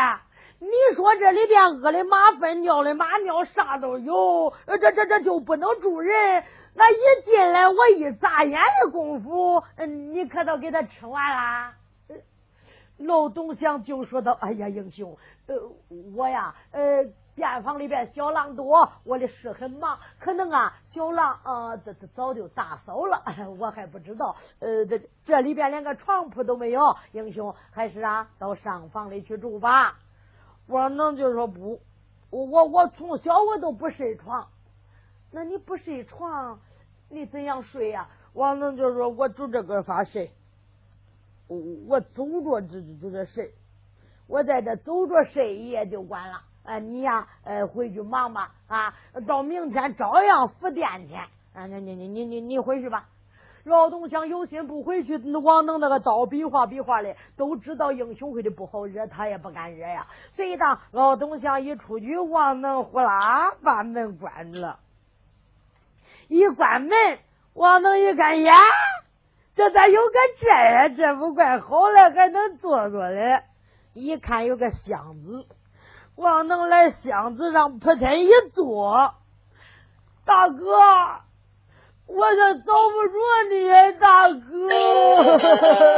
[0.59, 6.43] 你说这里边屙的马粪、尿的马尿，啥都有，这这这就不能住人？
[6.75, 11.75] 那一进来，我一眨眼的功夫，嗯，你可都给他吃完了。
[12.99, 15.57] 老董祥就说道：“哎呀，英雄，呃，
[16.15, 17.05] 我呀，呃。”
[17.35, 23.23] 店房里边小狼多，我的事很忙，可能啊，小狼啊，这这早就打扫了，
[23.59, 24.37] 我还不知道。
[24.59, 29.97] 呃，这这里边连个床铺都没有，英雄还是啊，到上房里去住吧。
[30.67, 31.81] 王能就说不，
[32.29, 34.49] 我我从小我都不睡床，
[35.33, 36.61] 那你不睡床，
[37.09, 38.09] 你怎样睡呀？
[38.35, 40.31] 王能就说我就这个法睡，
[41.49, 41.57] 我
[41.89, 43.53] 我走着就就这睡，
[44.27, 46.43] 我在这走着睡一夜就完了。
[46.65, 48.95] 呃，你呀，呃，回去忙吧，啊，
[49.27, 51.15] 到明天照样赴店去。
[51.55, 53.09] 啊，你你你你你你回去吧。
[53.65, 60.07] 老东乡有心不回去，王能那个刀比划比划的，都知道英雄会的不好惹，他也不敢惹呀。
[60.31, 64.79] 所以当老东乡一出去，王能呼啦把门关住了，
[66.33, 66.91] 一关门，
[67.53, 68.55] 王能一看呀，
[69.55, 70.89] 这咋有个这呀？
[70.89, 73.43] 这不怪好了，还能坐坐嘞。
[73.93, 75.45] 一看有个箱子，
[76.17, 79.13] 王能来箱子上扑腾一坐，
[80.25, 80.65] 大哥。
[82.09, 83.19] 我这遭不住
[83.51, 84.39] 你，大哥。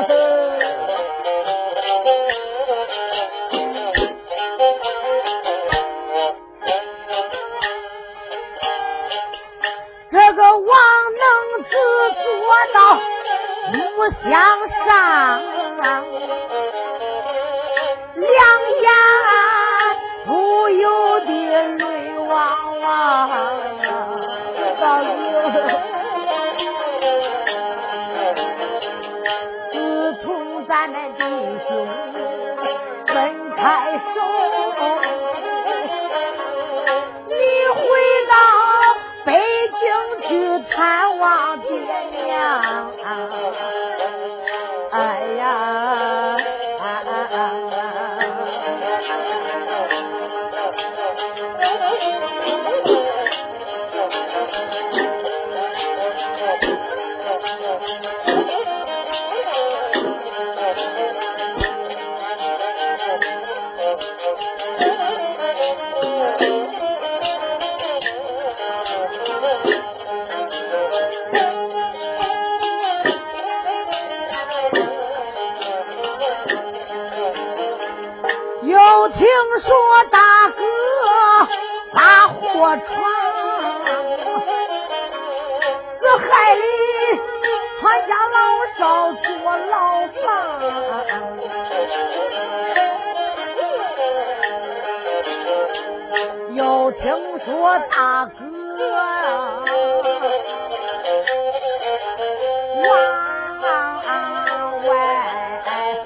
[104.87, 106.05] 外们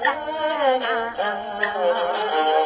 [1.61, 2.58] 都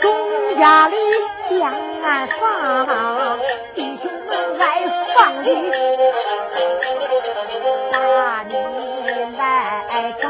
[0.01, 0.95] 东家里
[1.59, 3.39] 将俺放，
[3.75, 4.63] 弟兄们来
[5.15, 5.47] 放礼，
[7.91, 7.95] 那
[8.43, 8.51] 你
[9.37, 9.41] 来
[10.21, 10.23] 找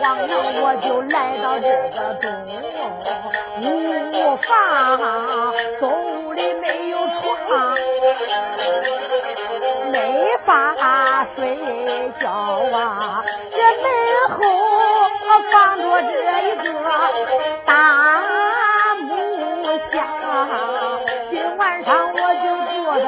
[0.26, 2.24] 娘，我就来到这个东
[3.60, 3.64] 屋
[4.36, 4.46] 房，
[5.80, 5.82] 宫
[6.36, 7.76] 里没有床，
[9.90, 9.96] 没
[10.44, 10.46] 法
[11.34, 11.40] 睡
[12.20, 13.86] 觉啊，这门
[14.38, 14.71] 后。
[15.52, 16.12] 放着这
[16.48, 16.64] 一个
[17.66, 17.70] 大
[19.02, 19.10] 木
[19.92, 20.00] 箱，
[21.30, 22.74] 今晚上我就坐
[23.04, 23.06] 到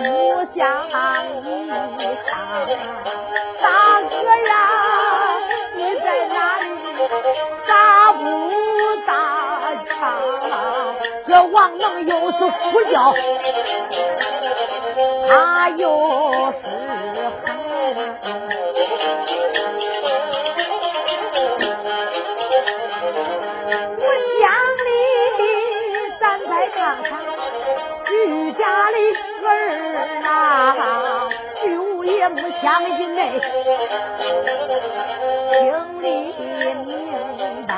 [0.00, 0.04] 木
[0.56, 0.58] 箱
[1.44, 1.48] 里
[2.26, 2.28] 躺。
[3.62, 3.66] 大
[4.02, 4.12] 哥
[4.48, 4.52] 呀，
[5.76, 6.64] 你在哪里？
[7.68, 7.70] 咋
[8.14, 8.20] 不
[9.06, 9.08] 打
[9.86, 9.96] 枪？
[11.28, 13.14] 这王能又是胡叫，
[15.28, 15.86] 他又
[16.60, 16.66] 是
[17.44, 18.67] 狠。
[28.58, 28.96] 家的
[29.46, 29.48] 儿
[30.20, 30.26] 呐，
[31.64, 31.66] 就
[32.04, 32.64] 也不相
[32.96, 33.40] 信嘞，
[35.52, 35.62] 心
[36.02, 36.06] 里
[36.44, 37.72] 明白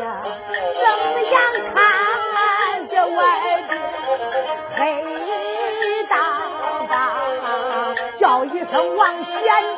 [0.00, 0.04] 呀，
[0.76, 0.84] 睁
[1.24, 1.34] 眼
[1.74, 1.76] 看
[2.88, 3.18] 这外
[3.68, 3.70] 边
[4.76, 4.78] 黑
[6.08, 6.14] 大
[6.88, 6.92] 大，
[8.20, 9.26] 叫一声王贤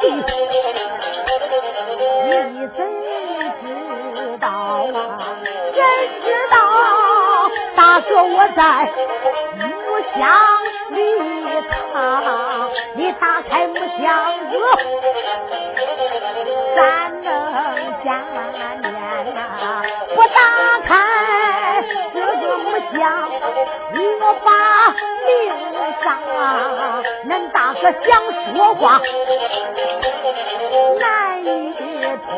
[0.01, 0.05] 弟，
[2.27, 2.31] 你
[2.69, 2.79] 怎知？
[4.41, 4.97] 道啊，
[5.75, 5.79] 谁
[6.23, 6.57] 知道
[7.79, 8.91] 大哥我在
[9.55, 9.65] 木
[10.19, 10.19] 箱
[10.91, 10.99] 里
[11.93, 11.95] 藏，
[12.95, 14.05] 你打开木箱
[14.51, 14.53] 子，
[16.75, 16.83] 咱
[17.23, 17.31] 能
[18.03, 18.05] 见
[18.35, 19.37] 面呐。
[20.17, 20.41] 我打
[20.83, 20.91] 开
[22.13, 22.67] 这个木
[22.99, 23.01] 箱，
[23.95, 24.49] 我把
[25.25, 25.31] 命
[26.03, 26.05] 丧。
[27.29, 28.09] 恁大哥想
[28.57, 29.01] 说话，
[30.99, 31.47] 难以
[32.27, 32.29] 吐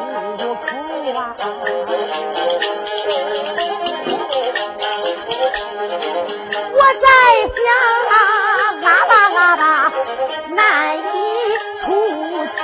[0.67, 0.69] 口
[1.15, 1.19] 啊。
[6.81, 7.07] 我在
[7.61, 7.61] 想，
[8.11, 8.15] 啊
[8.81, 8.89] 啦
[9.37, 9.63] 啊啦，
[10.55, 10.59] 难
[10.97, 10.99] 以
[11.83, 11.85] 出
[12.57, 12.59] 场。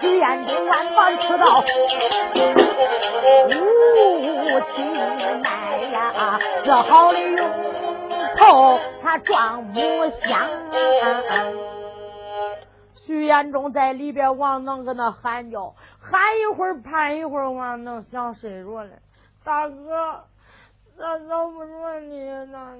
[0.00, 1.62] 只愿你万般吃到
[3.46, 3.50] 无
[4.74, 4.76] 情
[5.42, 5.46] 奈
[5.92, 7.36] 呀，这好的用
[8.36, 9.80] 头他装木
[10.22, 10.48] 箱。
[13.06, 18.90] 徐延忠在里边，王能搁那喊叫，喊一会儿，盼一会儿，王能想睡着了。
[19.44, 20.24] 大哥，
[20.98, 22.76] 咋找不着你呢？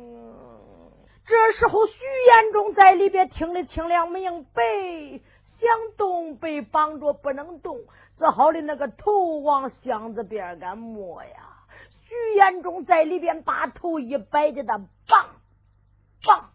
[1.25, 4.63] 这时候，徐延忠在里边听得清亮明白，
[5.61, 7.79] 想动被绑着不能动，
[8.19, 11.31] 只好的那个头往箱子边干摸呀。
[12.09, 15.29] 徐延忠在里边把头一摆，给他绑
[16.27, 16.51] 绑。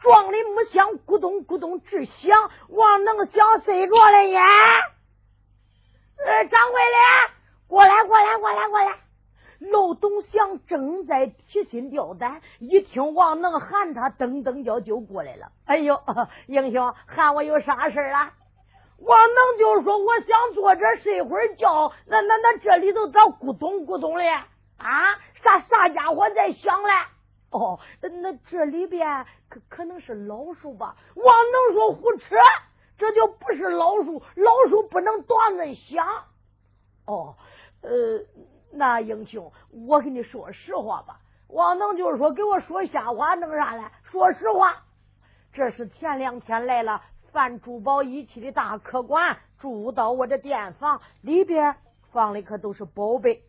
[0.00, 4.42] 撞的木箱咕咚咕咚直响，王能想睡着了呀？
[6.24, 7.30] 呃，掌柜的，
[7.68, 8.98] 过来过来过来过来！
[9.58, 15.50] 老董祥正在提心吊胆，一听王能喊他，噔噔叫就过来了。
[15.64, 16.00] 哎呦，
[16.46, 18.32] 英雄喊我有啥事啊？
[18.98, 24.24] 王能就说我想坐这睡会儿觉，那那那这里头咋咕咚咕咚的
[24.76, 25.14] 啊？
[25.42, 26.90] 啥啥家伙在响嘞？
[27.50, 30.96] 哦，那这里边可可能是老鼠吧？
[31.14, 32.36] 王能说胡扯，
[32.96, 36.06] 这就不是老鼠，老鼠不能断恁响。
[37.06, 37.36] 哦，
[37.82, 37.90] 呃，
[38.72, 39.52] 那英雄，
[39.86, 41.20] 我跟你说实话吧。
[41.48, 43.84] 王能就是说给我说瞎话，弄啥嘞？
[44.04, 44.84] 说实话，
[45.52, 47.02] 这是前两天来了
[47.32, 51.76] 贩珠宝仪器的大客官，住到我这店房里边，
[52.12, 53.42] 放的可都是宝贝。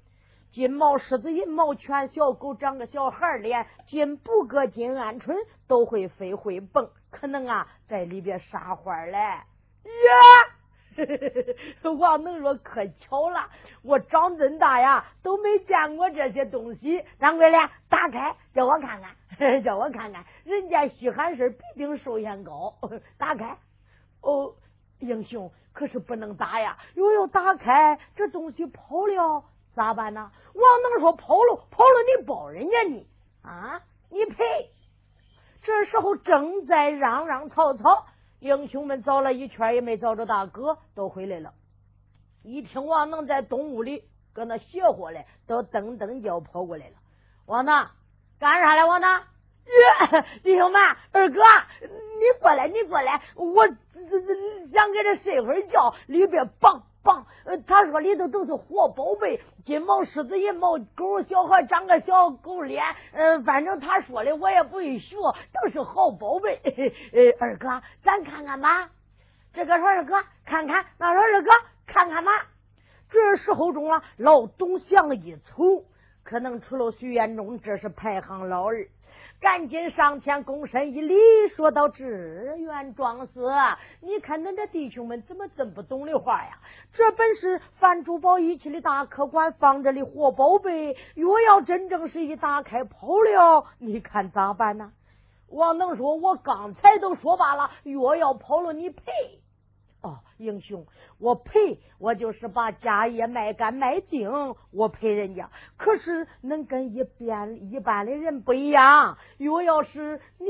[0.51, 5.36] 金毛狮子、银毛犬、小狗长个小孩脸，金不搁、金鹌鹑
[5.67, 9.17] 都会飞会蹦，可能啊在里边撒欢嘞。
[9.17, 9.43] 呀，
[11.97, 13.50] 王能说可巧了，
[13.84, 17.04] 我长这么大呀都没见过这些东西。
[17.20, 17.58] 掌柜的，
[17.89, 19.16] 打开叫我看看，
[19.64, 22.76] 叫我看看，人家稀罕事必定寿限高。
[23.18, 23.58] 打开，
[24.22, 24.54] 哦，
[25.00, 29.43] 英雄可是不能打呀，若要打开，这东西跑了。
[29.76, 30.32] 咋办呢？
[30.56, 33.08] 王能说跑了跑了，你保人家你
[33.43, 33.82] 啊？
[34.10, 34.70] 你赔！
[35.62, 38.08] 这时候正在嚷嚷吵吵，
[38.40, 41.54] 英雄们找了一圈也没找着大哥，都回来了。
[42.44, 46.94] 一听王能在东屋里搁那邪火嘞，都噔噔叫跑过来了。
[47.46, 47.88] 王能
[48.40, 48.84] 干啥嘞？
[48.86, 49.22] 王能，
[50.44, 50.82] 弟兄们，
[51.12, 51.42] 二哥，
[51.82, 56.84] 你过来，你过来，我想搁这睡会儿觉，里边棒。
[57.10, 62.84] 棒，呃，他说里头都是活宝贝，金毛狮子、银毛狗，小孩长个小狗脸，
[63.14, 66.62] 嗯，反正他说的我也不会学，都是好宝贝。
[67.39, 68.89] 二哥，咱看看吧。
[69.53, 70.14] 这个说二哥
[70.45, 71.49] 看看，那说二哥
[71.88, 72.32] 看看吧。
[73.10, 75.86] 这时候中了，老董祥一瞅，
[76.24, 78.88] 可能除了徐延忠，这是排行老二。
[79.42, 81.16] 赶紧上前躬身一礼，
[81.56, 83.40] 说道：“志愿壮士，
[84.02, 86.58] 你看恁这弟兄们怎么这么不懂的话呀？
[86.92, 94.92] 这本是范珠宝仪器的大客官放着的活宝贝，若要真正是一打开跑了，你看咋办呢？”
[95.48, 99.04] 王能说：“我刚才都说罢了，若要跑了，你赔。”
[100.02, 100.86] 哦，英雄，
[101.20, 105.50] 我赔，我就是把家业卖干卖净，我赔人家。
[105.76, 109.18] 可是能跟一般一般的人不一样。
[109.38, 110.47] 若要是你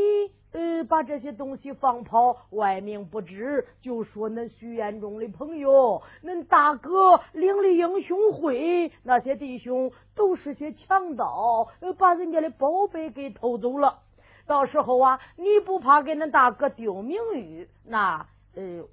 [0.52, 14.02] 呃把这些东西放跑，外名不知，就说恁徐彦中的朋友，恁大哥领的英雄会，那些弟兄都是些强盗，把人家的宝贝给偷走了。
[14.46, 17.68] 到时候啊，你不怕给恁大哥丢名誉？
[17.86, 18.28] 那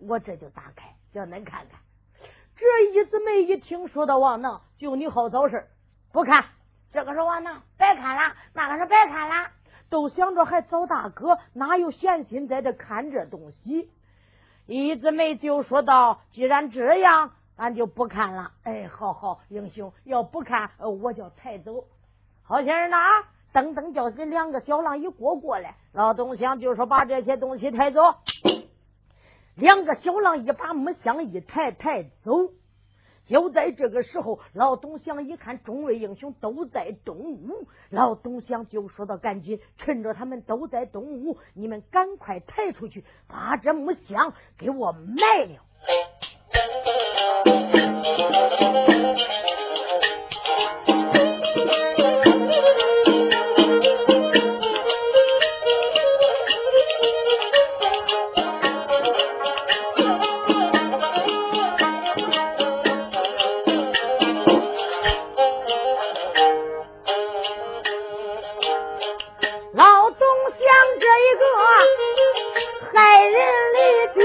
[0.00, 1.80] 我这就打开，叫恁看看。
[2.56, 5.66] 这一姊妹一听说到王能，就你好找事
[6.12, 6.44] 不看。
[6.92, 9.50] 这个是王能，白看了；那个是白看了，
[9.90, 13.90] 都想着还找大哥，哪有闲心在这看这东西？
[14.66, 21.84] 一姊妹就说道：“既然这样，俺就不看了。”哎，好好，英雄要不看，我叫抬走。
[22.42, 22.96] 好些人呐，
[23.52, 28.00] 噔噔叫这两个小郎一过过来，老东乡就说把这些东西抬走。
[29.56, 32.52] 两个小狼一把木箱一抬，抬走。
[33.24, 45.62] 就在这个时候，老东乡一看众位英雄都在东屋，老东乡就说道：“赶紧趁着他们都在东屋，你们赶快抬出去，把这木箱给我埋了。”
[70.98, 71.42] 这一个
[72.92, 73.36] 害人
[73.74, 73.78] 的
[74.14, 74.18] 兵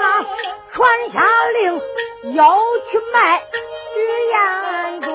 [0.00, 0.04] 啊，
[0.72, 0.78] 传
[1.10, 1.16] 下
[1.54, 1.60] 令
[2.34, 2.40] 要
[2.90, 3.14] 去卖
[3.92, 3.96] 徐
[4.30, 4.34] 彦
[5.02, 5.08] 宗，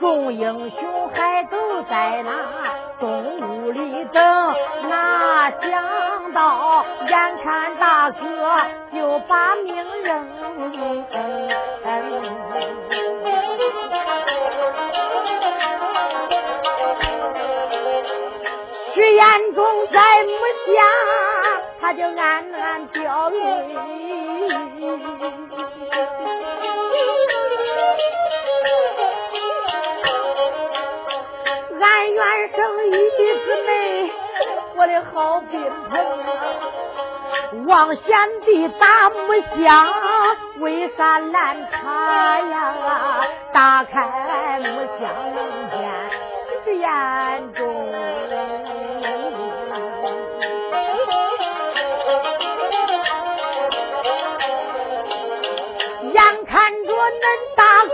[0.00, 0.80] 众英雄
[1.14, 2.28] 还都在那
[2.98, 3.04] 东
[3.40, 4.54] 屋里等，
[4.88, 8.16] 哪想到眼看大哥
[8.94, 10.26] 就把命扔。
[19.14, 20.30] 眼中在木
[20.66, 20.80] 下，
[21.80, 23.36] 他就暗暗掉泪。
[31.80, 33.22] 俺原生一姊
[33.66, 33.70] 妹，
[34.76, 35.52] 我的好宾
[35.90, 39.16] 朋，王贤弟打木
[39.62, 39.92] 箱，
[40.60, 42.74] 为啥烂他呀？
[43.52, 44.64] 打开木
[44.98, 45.02] 箱，
[46.64, 47.62] 见眼中。
[57.02, 57.26] 我恁
[57.56, 57.92] 大哥，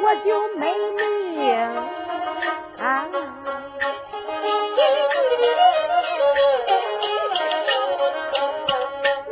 [0.00, 0.64] 我就没
[0.96, 1.52] 命
[2.78, 2.80] 啊！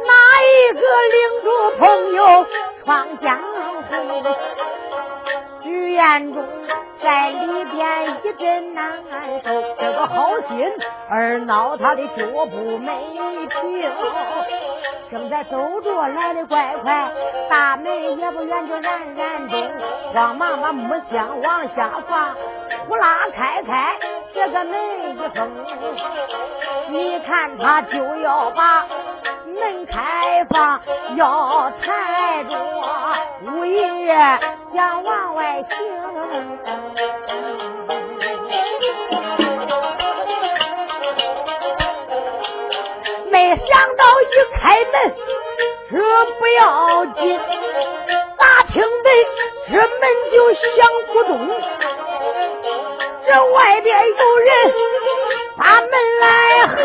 [0.04, 0.10] 哪
[0.42, 0.44] 一
[0.74, 1.46] 个领着
[1.78, 2.20] 朋友
[2.84, 3.90] 闯江湖？
[5.62, 6.36] 徐彦中。
[7.02, 8.92] 在里边一阵难
[9.42, 10.70] 受，这个好心
[11.08, 12.92] 儿挠他的脚步没
[13.48, 13.90] 停，
[15.10, 17.10] 正在走着来的怪快，
[17.48, 19.70] 大门也不远就冉冉动，
[20.12, 22.36] 慌忙把木箱往下放，
[22.86, 23.96] 呼啦开开
[24.34, 25.50] 这个门一封，
[26.88, 28.84] 你看他就要把
[29.54, 30.80] 门开放，
[31.16, 32.58] 要抬着
[33.52, 34.14] 五爷
[34.74, 35.76] 想往外行。
[43.50, 44.24] 想到一
[44.54, 44.94] 开门，
[45.90, 45.96] 这
[46.38, 47.40] 不要紧，
[48.38, 49.08] 大厅内
[49.68, 50.68] 这门就响
[51.12, 51.30] 不动。
[53.26, 54.48] 这外边有人
[55.56, 55.90] 把门
[56.20, 56.26] 来
[56.68, 56.78] 喊，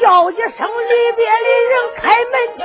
[0.00, 2.64] 叫一声里边的人开门听。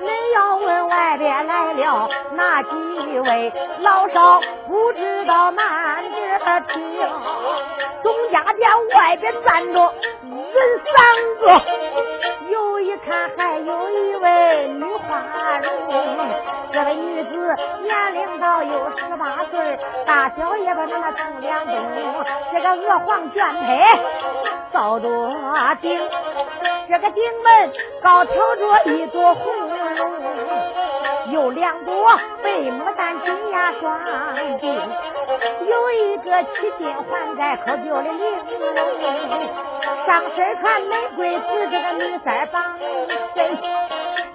[0.00, 2.68] 你要问外边来了哪几
[3.20, 6.74] 位老少，不知道慢点听。
[8.02, 9.94] 钟家店外边站着。
[10.54, 10.94] 人三
[11.40, 11.42] 个，
[12.50, 15.68] 又一看还有一位女花容，
[16.72, 24.00] 这位女子年龄到有十八岁，大小也不那么成两冬，这个鹅黄绢配
[24.72, 25.08] 罩着
[25.80, 25.98] 顶，
[26.88, 27.72] 这个顶门
[28.02, 29.42] 高挑着一朵红
[29.96, 30.43] 绒，
[31.34, 31.92] 有两朵
[32.44, 34.38] 白牡丹金牙双鬓，
[35.66, 39.40] 有一个七金环在可丢的玲珑。
[40.06, 42.78] 上身穿玫瑰紫，这个女三绑
[43.34, 43.56] 身；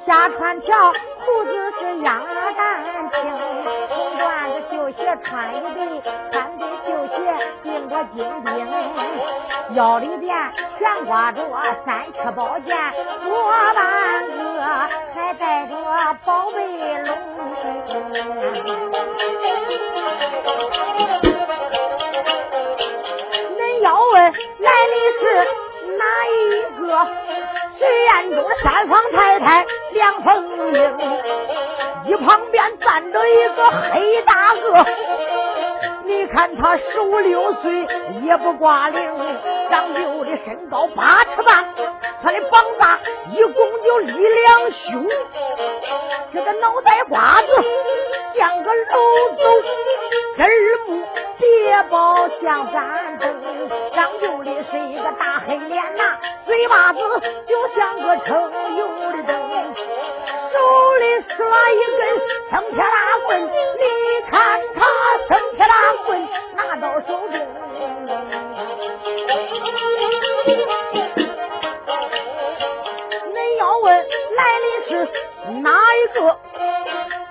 [0.05, 2.21] 下穿条裤子是鸭
[2.57, 3.19] 蛋青，
[3.89, 5.79] 红缎子绣鞋穿一对，
[6.31, 7.13] 三对绣鞋
[7.63, 10.35] 钉着金钉，腰里边
[10.79, 11.41] 悬挂着
[11.85, 12.75] 三尺宝剑，
[13.23, 13.29] 左
[13.75, 14.61] 半个
[15.13, 15.75] 还带着
[16.25, 16.57] 宝贝
[17.03, 17.07] 龙。
[23.57, 25.23] 恁要问来的是
[33.69, 34.85] 黑 大个。
[36.05, 37.87] 你看他十五六岁
[38.23, 39.15] 也不挂零，
[39.69, 41.73] 长就的身高八尺半，
[42.23, 42.99] 他的膀大
[43.31, 43.53] 一共
[43.83, 45.07] 就一两胸，
[46.33, 47.47] 这个脑袋瓜子
[48.35, 49.43] 像个漏斗，
[50.37, 50.49] 根
[50.87, 51.05] 目
[51.39, 53.41] 别包像盏灯，
[53.93, 56.99] 长就的是一个大黑脸呐，嘴巴子
[57.47, 59.39] 就像个盛油的灯，
[60.51, 61.37] 手里耍
[61.71, 62.01] 一根
[62.49, 62.83] 生铁大
[63.25, 63.49] 棍，你
[64.29, 64.79] 看他
[65.29, 65.73] 生铁大
[66.05, 67.33] 棍拿到手中，
[73.33, 73.95] 恁要问
[74.35, 74.91] 来的是
[75.61, 76.37] 哪一个？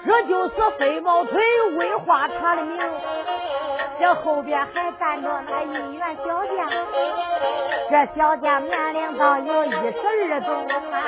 [0.07, 1.39] 这就是飞毛腿
[1.77, 2.79] 威化他的名。
[4.01, 6.71] 这后边还站着那一员小将，
[7.91, 9.99] 这小将年龄倒有一十
[10.31, 11.03] 二中啊。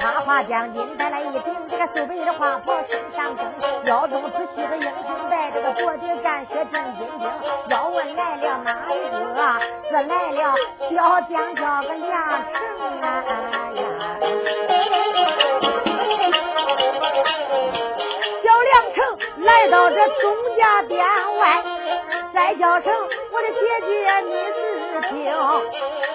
[0.00, 3.44] 他花将军带来一顶这个素白的花袍，身上蹬，
[3.84, 7.28] 腰中仔细的英雄带，这个脚底干靴正金钉。
[7.68, 9.60] 要问来了哪一个？
[9.90, 10.54] 这来了
[10.90, 12.10] 小将叫个梁
[12.52, 13.04] 成啊
[13.74, 13.80] 呀！
[18.42, 20.98] 小梁成来到这钟家店
[21.38, 21.62] 外。
[22.34, 22.92] 再叫声
[23.30, 25.32] 我的姐姐，你是听，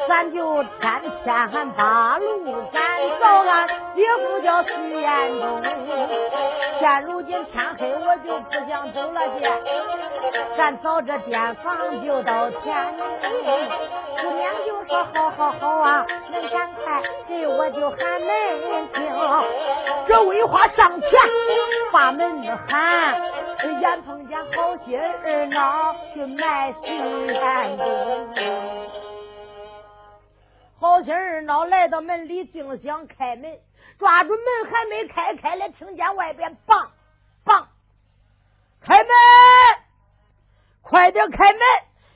[0.09, 2.81] 咱就天天八路赶
[3.19, 5.61] 早俺姐夫叫徐延东。
[6.79, 9.49] 现如今天黑，我就不想走了姐，
[10.57, 13.05] 咱找这店房就到天明。
[14.19, 19.03] 姑娘就说好好好啊，恁赶快给我就喊门听。
[20.07, 21.09] 这魏花上前
[21.91, 23.21] 把门喊。
[23.81, 28.87] 眼碰见好心儿闹去卖徐延忠，
[30.79, 33.59] 好心儿闹来到门里，正想开门，
[33.99, 36.87] 抓住门还没开开了，听见外边梆
[37.45, 37.65] 梆，
[38.81, 39.09] 开门，
[40.81, 41.61] 快点开门！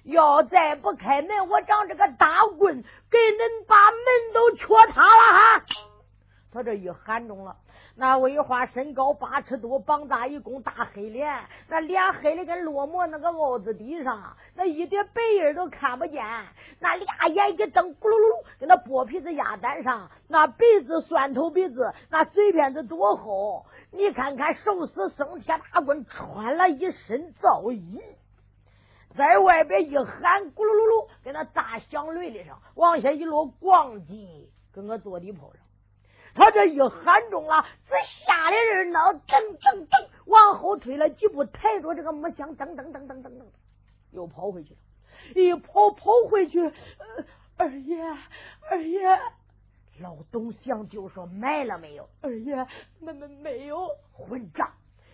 [0.03, 5.65] 要再不开门，我长这个大棍给恁把门都戳塌了哈！
[6.53, 7.55] 他这一喊中了。
[7.93, 16.23] 那魏花身高八尺多，膀大一弓，大黑脸，那脸黑的跟落寞那个凹子地上，那一点白影都看不见。
[16.79, 20.09] 那俩眼一瞪，咕噜噜噜，跟那剥皮子鸭蛋上。
[20.29, 23.65] 那鼻子蒜头鼻子，那嘴片子多厚。
[23.91, 28.01] 你看看，手撕生铁大棍，穿了一身皂衣，
[29.15, 35.61] 在外边一喊，咕噜噜噜，跟那大响雷里上往下一落，咣叽，跟个坐地炮上。
[36.33, 37.95] 他这一喊中了，这
[38.25, 43.43] 吓的人呢，噔噔噔往后退了几步，抬着这个木箱，噔噔噔噔噔噔，
[44.11, 44.79] 又跑回去了。
[45.35, 47.25] 一跑跑回去，呃，
[47.57, 48.01] 二爷，
[48.69, 49.19] 二爷，
[49.99, 52.09] 老东乡就说买了没有？
[52.21, 52.65] 二爷，
[52.99, 54.71] 没没没有，混账！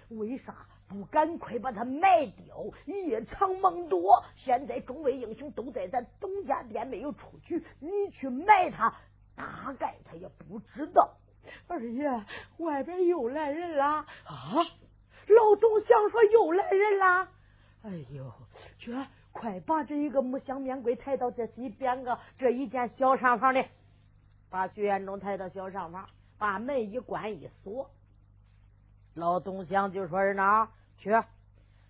[0.10, 0.54] 为啥
[0.88, 2.64] 不赶快把他卖掉？
[2.86, 8.94] 夜长梦多，现在众位英雄都在咱东家店，没有出去，你去买他。
[9.36, 11.16] 大概他也不知道，
[11.68, 12.26] 二爷，
[12.58, 14.06] 外边又来人了啊！
[14.26, 17.28] 老总想说又来人了，
[17.84, 18.34] 哎呦，
[18.80, 18.96] 去，
[19.32, 23.64] 快把这一个木箱面柜抬到这西边个这一间小上房里，
[24.50, 26.10] 把徐延忠抬到小上房，
[26.40, 27.92] 把门一关一锁。
[29.18, 30.68] 老东乡就说：“二孬，
[31.00, 31.12] 去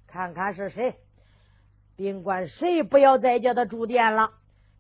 [0.08, 0.98] 看看是谁，
[1.98, 4.32] 宾馆谁不要再叫他住店了。”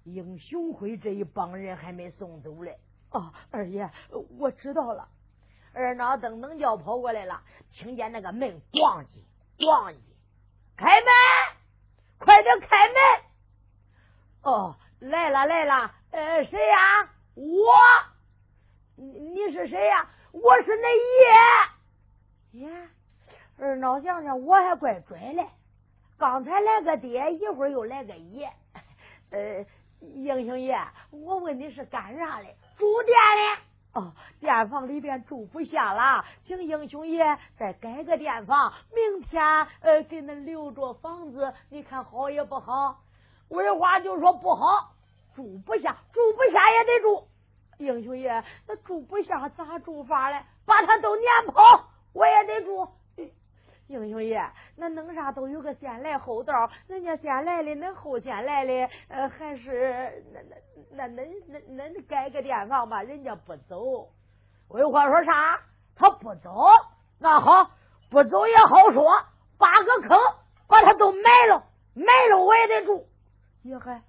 [0.06, 2.80] 英雄会这一帮人还没送走嘞！
[3.12, 3.90] 哦，二爷，
[4.40, 5.10] 我知道了。
[5.74, 7.42] 二脑噔噔叫跑过来了，
[7.74, 9.26] 听见那个门咣叽
[9.58, 9.98] 咣叽，
[10.78, 11.12] 开门，
[12.18, 12.96] 快点开门！
[14.44, 17.10] 哦，来了来了，呃，谁呀？
[17.36, 17.44] 我，
[18.96, 20.10] 你是谁呀？
[20.32, 21.77] 我是那爷。
[22.58, 22.70] 爷，
[23.60, 25.48] 二脑想想，我还怪拽嘞。
[26.18, 28.52] 刚才来个爹，一会儿又来个爷，
[29.32, 29.66] 呃。
[30.00, 30.78] 英雄爷，
[31.10, 32.56] 我问你是干啥嘞？
[32.78, 33.62] 住店嘞。
[33.94, 39.44] 哦，店房里边住不下了，请英雄爷再改个店房，明天
[39.82, 43.00] 呃给恁留着房子，你看好也不好？
[43.50, 44.94] 魏花就说不好，
[45.36, 47.28] 住不下，住不下也得住。
[47.80, 50.44] 英雄爷，那住不下咋住法嘞？
[50.68, 52.90] 把他都撵跑，我也得住。
[53.88, 54.44] 英雄爷，
[54.76, 60.42] 那弄啥都有个先来后到，人家先来的，恁后先来的，呃，还是那
[60.92, 61.30] 那那恁
[61.78, 64.10] 恁恁改个店房吧，人家不走。
[64.68, 65.62] 魏话说啥？
[65.96, 66.66] 他不走？
[67.20, 67.72] 那好，
[68.10, 69.06] 不走也好说，
[69.60, 70.20] 挖个坑
[70.68, 71.64] 把他都埋了，
[71.94, 73.08] 埋了我也得住。
[73.64, 74.02] 也还，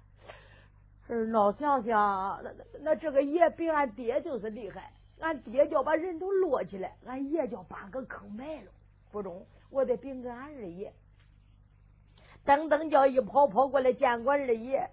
[1.07, 8.71] 二闹想想，那那那这个爷比俺爹就是厉害，俺爹叫把人都摞起来，俺爷叫把个坑埋了，
[9.11, 9.45] 不中。
[9.69, 10.91] 我得禀个俺二爷，
[12.45, 14.89] 噔噔叫一跑跑过来见过二爷。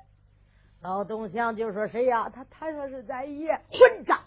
[0.83, 3.59] 老东乡就说：“谁呀？”他他说是咱爷。
[3.71, 4.21] 混账！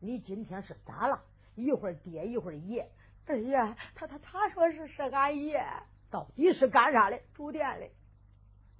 [0.00, 1.20] 你今天是咋了？
[1.54, 2.90] 一会儿爹，一会儿爷。
[3.26, 3.56] 二爷，
[3.94, 5.62] 他他他说是是俺爷，
[6.10, 7.20] 到底是干啥的？
[7.34, 7.86] 住店的。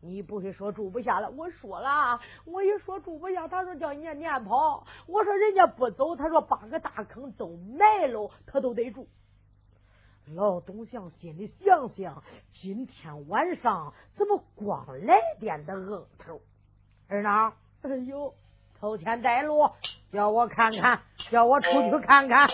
[0.05, 1.31] 你不会说住不下了？
[1.31, 4.87] 我说了，我一说住不下，他说叫人家撵跑。
[5.07, 9.09] 我说人家不走，他说八个大坑都埋了，他都得住。
[10.35, 16.41] 老东乡心里想想，今天晚上怎么光来电的硬头？
[17.09, 17.53] 二孬，
[17.83, 18.35] 哎呦，
[18.81, 19.71] 头天带路，
[20.13, 21.01] 叫我看看，
[21.31, 22.49] 叫我出去看看。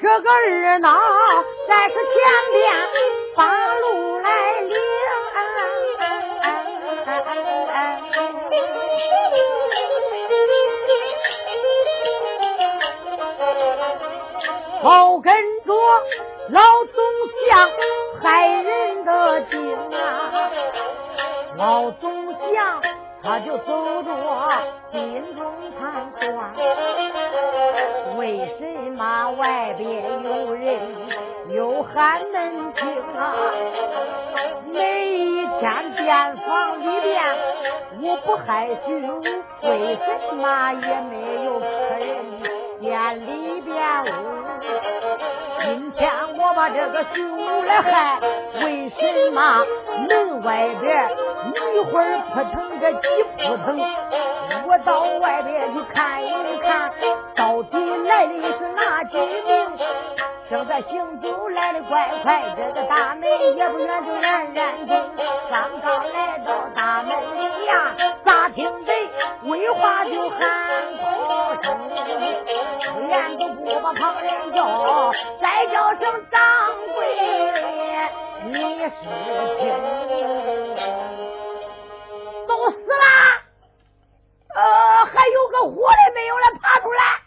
[0.00, 0.88] 这个二孬
[1.68, 2.00] 在是前
[2.52, 2.74] 边
[3.34, 4.28] 把路来
[4.60, 4.76] 领，
[14.82, 15.34] 后跟
[15.64, 15.74] 着
[16.50, 16.94] 老总
[17.48, 17.70] 相
[18.22, 19.56] 害人的精
[19.92, 19.96] 啊，
[21.56, 22.80] 老总相
[23.22, 24.12] 他就走着
[24.92, 26.52] 心中盘算，
[28.18, 28.62] 为什
[28.92, 30.80] 么外边有人
[31.48, 32.86] 又喊门听
[33.16, 33.34] 啊？
[34.72, 37.22] 每一天店房里边
[38.02, 38.90] 我不害羞，
[39.62, 40.06] 为什
[40.36, 41.66] 么也没有客
[41.98, 42.06] 人？
[42.80, 44.06] 店里边屋，
[45.60, 47.22] 今天我把这个酒
[47.64, 48.20] 来害，
[48.62, 49.64] 为什么
[50.08, 51.10] 门外边
[51.74, 53.78] 一会儿扑腾这几扑腾？
[54.68, 56.92] 我到外边去看一看，
[57.34, 59.78] 到底来的是哪几名？
[60.48, 64.96] 正在行走来的怪快，这个大门也不远就冉冉进。
[65.50, 67.92] 刚刚来到大门里呀，
[68.24, 68.92] 咋听得
[69.46, 70.38] 魏话就喊
[70.98, 71.88] 高声，
[73.06, 76.40] 连都不把旁人叫，再叫声掌
[76.94, 77.14] 柜，
[78.46, 78.90] 你是
[79.58, 79.64] 听？
[82.48, 83.04] 都死了，
[84.52, 87.22] 呃，还有个活的没有了，爬出来。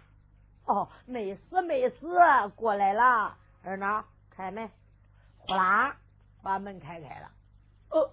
[0.65, 2.20] 哦，没死没死，
[2.55, 3.38] 过来了。
[3.63, 4.03] 二孬，
[4.36, 4.70] 开门，
[5.38, 5.95] 呼啦，
[6.43, 7.30] 把门开开了。
[7.91, 8.11] 呃，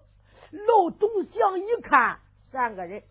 [0.53, 2.21] 老东乡一看，
[2.53, 3.03] 三个人，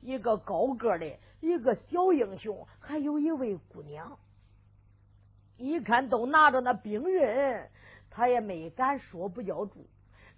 [0.00, 4.18] 一个高个的，一个小英雄，还有一位姑娘。
[5.56, 7.68] 一看都拿着那兵刃，
[8.10, 9.86] 他也没敢说不叫住。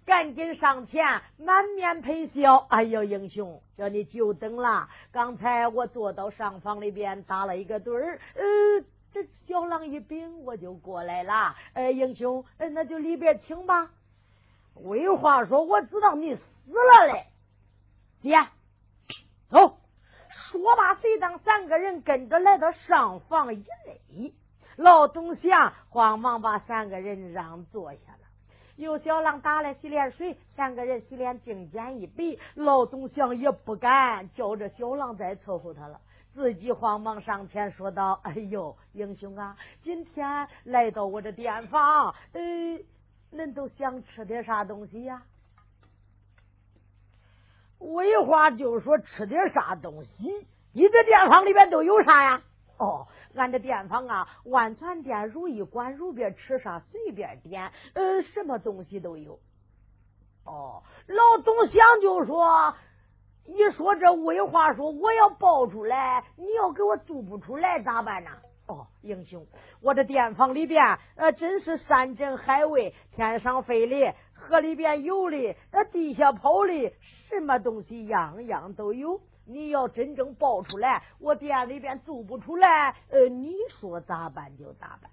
[0.03, 2.57] 赶紧上前，满面陪笑。
[2.57, 4.89] 哎呦，英雄，叫你久等了。
[5.11, 8.83] 刚才我坐到上房里边打了一个盹儿，呃，
[9.13, 11.55] 这小郎一禀，我就过来了。
[11.73, 13.91] 呃，英雄，呃，那就里边请吧。
[14.73, 17.27] 为话说，我知道你死了嘞。
[18.21, 18.35] 姐，
[19.51, 19.77] 走。
[20.29, 24.33] 说罢，随当三个人跟着来到上房以内。
[24.77, 28.19] 老东乡慌忙把三个人让坐下了。
[28.77, 35.99] 有小郎打来洗脸水，三个人洗脸净肩一比，老东乡也不敢叫这小郎再伺候他了，
[36.33, 42.41] 自己慌忙上前说道：“哎呦，英雄啊，今天来到我这店房，呃，
[43.31, 45.21] 恁都想吃点啥东西呀？”
[47.81, 52.41] 为话就说吃点啥东西，你这店房里边都有啥呀？
[52.77, 53.07] 哦。
[53.33, 59.39] 俺这店房啊，万全店如意馆，如便吃啥随便点，呃，什么东西都有。
[60.43, 62.75] 哦，老总想就说，
[63.45, 68.31] 一说这魏话说我要报出来，你要给我做不出来咋办呢？
[68.67, 69.47] 哦，英雄，
[69.81, 76.93] 我这店房里边，呃，真是山珍海味，天上飞的，河里边游的，那，地下跑的，
[77.29, 79.21] 什么东西样样都有。
[79.45, 85.09] 你要真正报出来，我店里边做不出来，呃，你说咋办就咋办，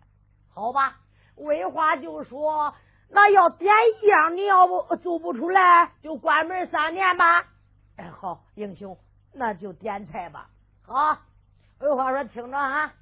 [0.53, 0.99] 好吧？
[1.37, 2.75] 魏话就说，
[3.11, 3.73] 那要点
[4.03, 7.47] 一样，你要不做不出来，就关门三年吧。
[7.97, 8.99] 哎，好，英雄，
[9.33, 10.51] 那就点菜吧。
[10.83, 11.19] 好，
[11.81, 12.93] 魏话说，听着啊，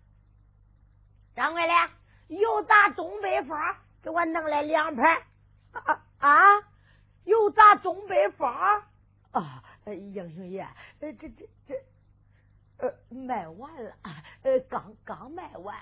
[1.35, 1.73] 掌柜的，
[2.35, 3.59] 又打东北风，
[4.03, 5.23] 给我弄来两盘。
[5.73, 6.37] 啊啊，
[7.25, 8.49] 油炸东北风
[9.33, 9.63] 啊。
[9.87, 10.67] 英雄爷，
[10.99, 11.29] 这这
[11.69, 11.75] 这，
[12.79, 13.93] 呃，卖完了，
[14.43, 15.77] 呃，刚刚卖完。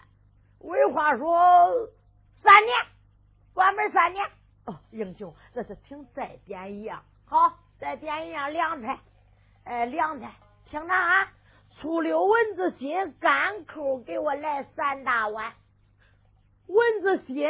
[0.59, 1.89] 为话说，
[2.43, 2.77] 三年，
[3.55, 4.31] 关门三年。
[4.67, 9.01] 哦，英雄，那是请再点一样，好，再点一样凉菜，
[9.65, 10.35] 哎，凉菜，
[10.67, 11.33] 听着啊，
[11.71, 15.55] 醋溜蚊子心干扣，给我来三大碗。
[16.67, 17.49] 蚊子心，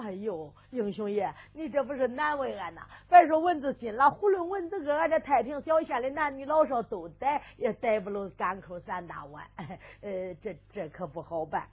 [0.00, 2.80] 哎呦，英雄爷，你这不是难为俺呐！
[3.08, 9.46] 别说蚊子心了，囫囵文字哥，俺这太平小县的男女老少都逮，也逮不拢赶口三大碗。
[10.00, 11.68] 呃，这这可不好办。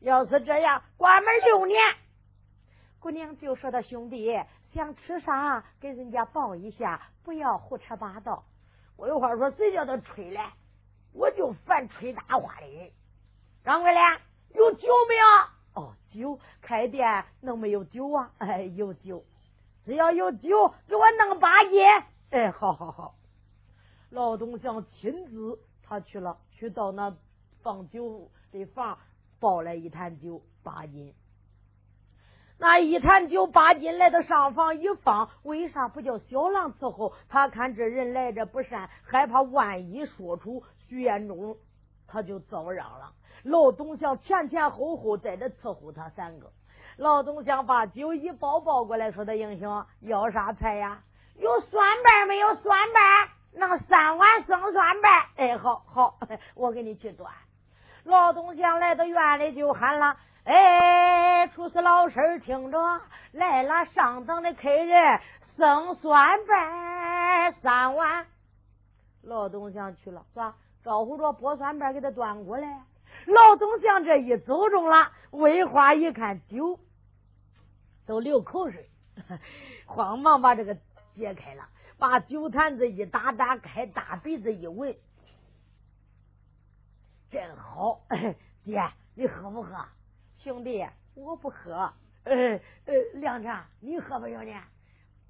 [0.00, 1.80] 要是这样，关门六年。
[3.00, 4.30] 姑娘就说：“他兄弟
[4.72, 8.44] 想吃啥，给人家报一下，不要胡扯八道。”
[8.96, 10.40] 我有话说，谁叫他吹嘞？
[11.14, 12.90] 我就烦吹大话的人。
[13.64, 14.02] 张桂莲，
[14.54, 15.53] 有酒没有？
[16.18, 18.30] 酒，开店能没有酒啊？
[18.38, 19.24] 哎，有酒，
[19.84, 21.82] 只要有酒，给我弄八斤。
[22.30, 23.14] 哎，好好好。
[24.10, 27.16] 老东乡亲自他去了，去到那
[27.62, 28.98] 放酒的房，
[29.40, 31.12] 抱来一坛酒八斤。
[32.56, 37.12] 那一坛酒八斤来到上房一放，为啥不叫小郎伺候？
[37.28, 41.56] 他看这人来者不善，害怕万一说出徐彦忠，
[42.06, 43.12] 他就遭殃了。
[43.44, 46.50] 老东乡前前后后在这伺候他三个。
[46.96, 51.00] 老东乡把酒一包抱过来，说：“的英雄要啥菜呀？
[51.36, 53.28] 有蒜瓣没有蒜瓣？
[53.52, 55.26] 那三碗生蒜瓣。
[55.36, 56.18] 哎，好好，
[56.56, 57.30] 我给你去端。”
[58.04, 60.16] 老东乡来到院里就喊了。
[60.44, 62.78] 哎，厨师老师听着，
[63.32, 65.20] 来了上等的客人，
[65.56, 68.26] 生酸瓣三碗。
[69.22, 70.54] 老东乡去了，是吧？
[70.82, 72.82] 招呼着剥酸瓣给他端过来。
[73.26, 76.78] 老东乡这一走中了，魏花一看酒
[78.06, 78.88] 都流口水，
[79.86, 80.76] 慌忙把这个
[81.14, 81.68] 解开了，
[81.98, 84.96] 把酒坛子一打打开，大鼻子一闻，
[87.30, 88.02] 真好。
[88.62, 88.82] 姐，
[89.14, 89.84] 你喝不喝？
[90.38, 91.92] 兄弟，我不喝。
[92.24, 92.34] 呃
[92.86, 94.54] 呃，亮茶，你喝不兄弟？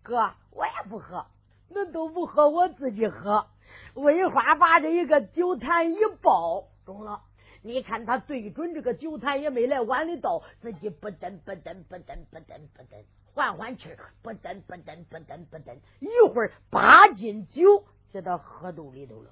[0.02, 1.26] 哥，我也不喝。
[1.70, 3.46] 恁都不喝，我自己喝。
[3.94, 7.22] 魏花把这一个酒坛一抱中了，
[7.66, 13.02] 你看他对准这个酒坛也没来碗里倒，自己不噔不噔不噔不噔不噔，
[13.32, 13.88] 换换气，
[14.20, 19.30] 不噔不噔不噔不噔，一会儿八斤酒就到喝肚里头了。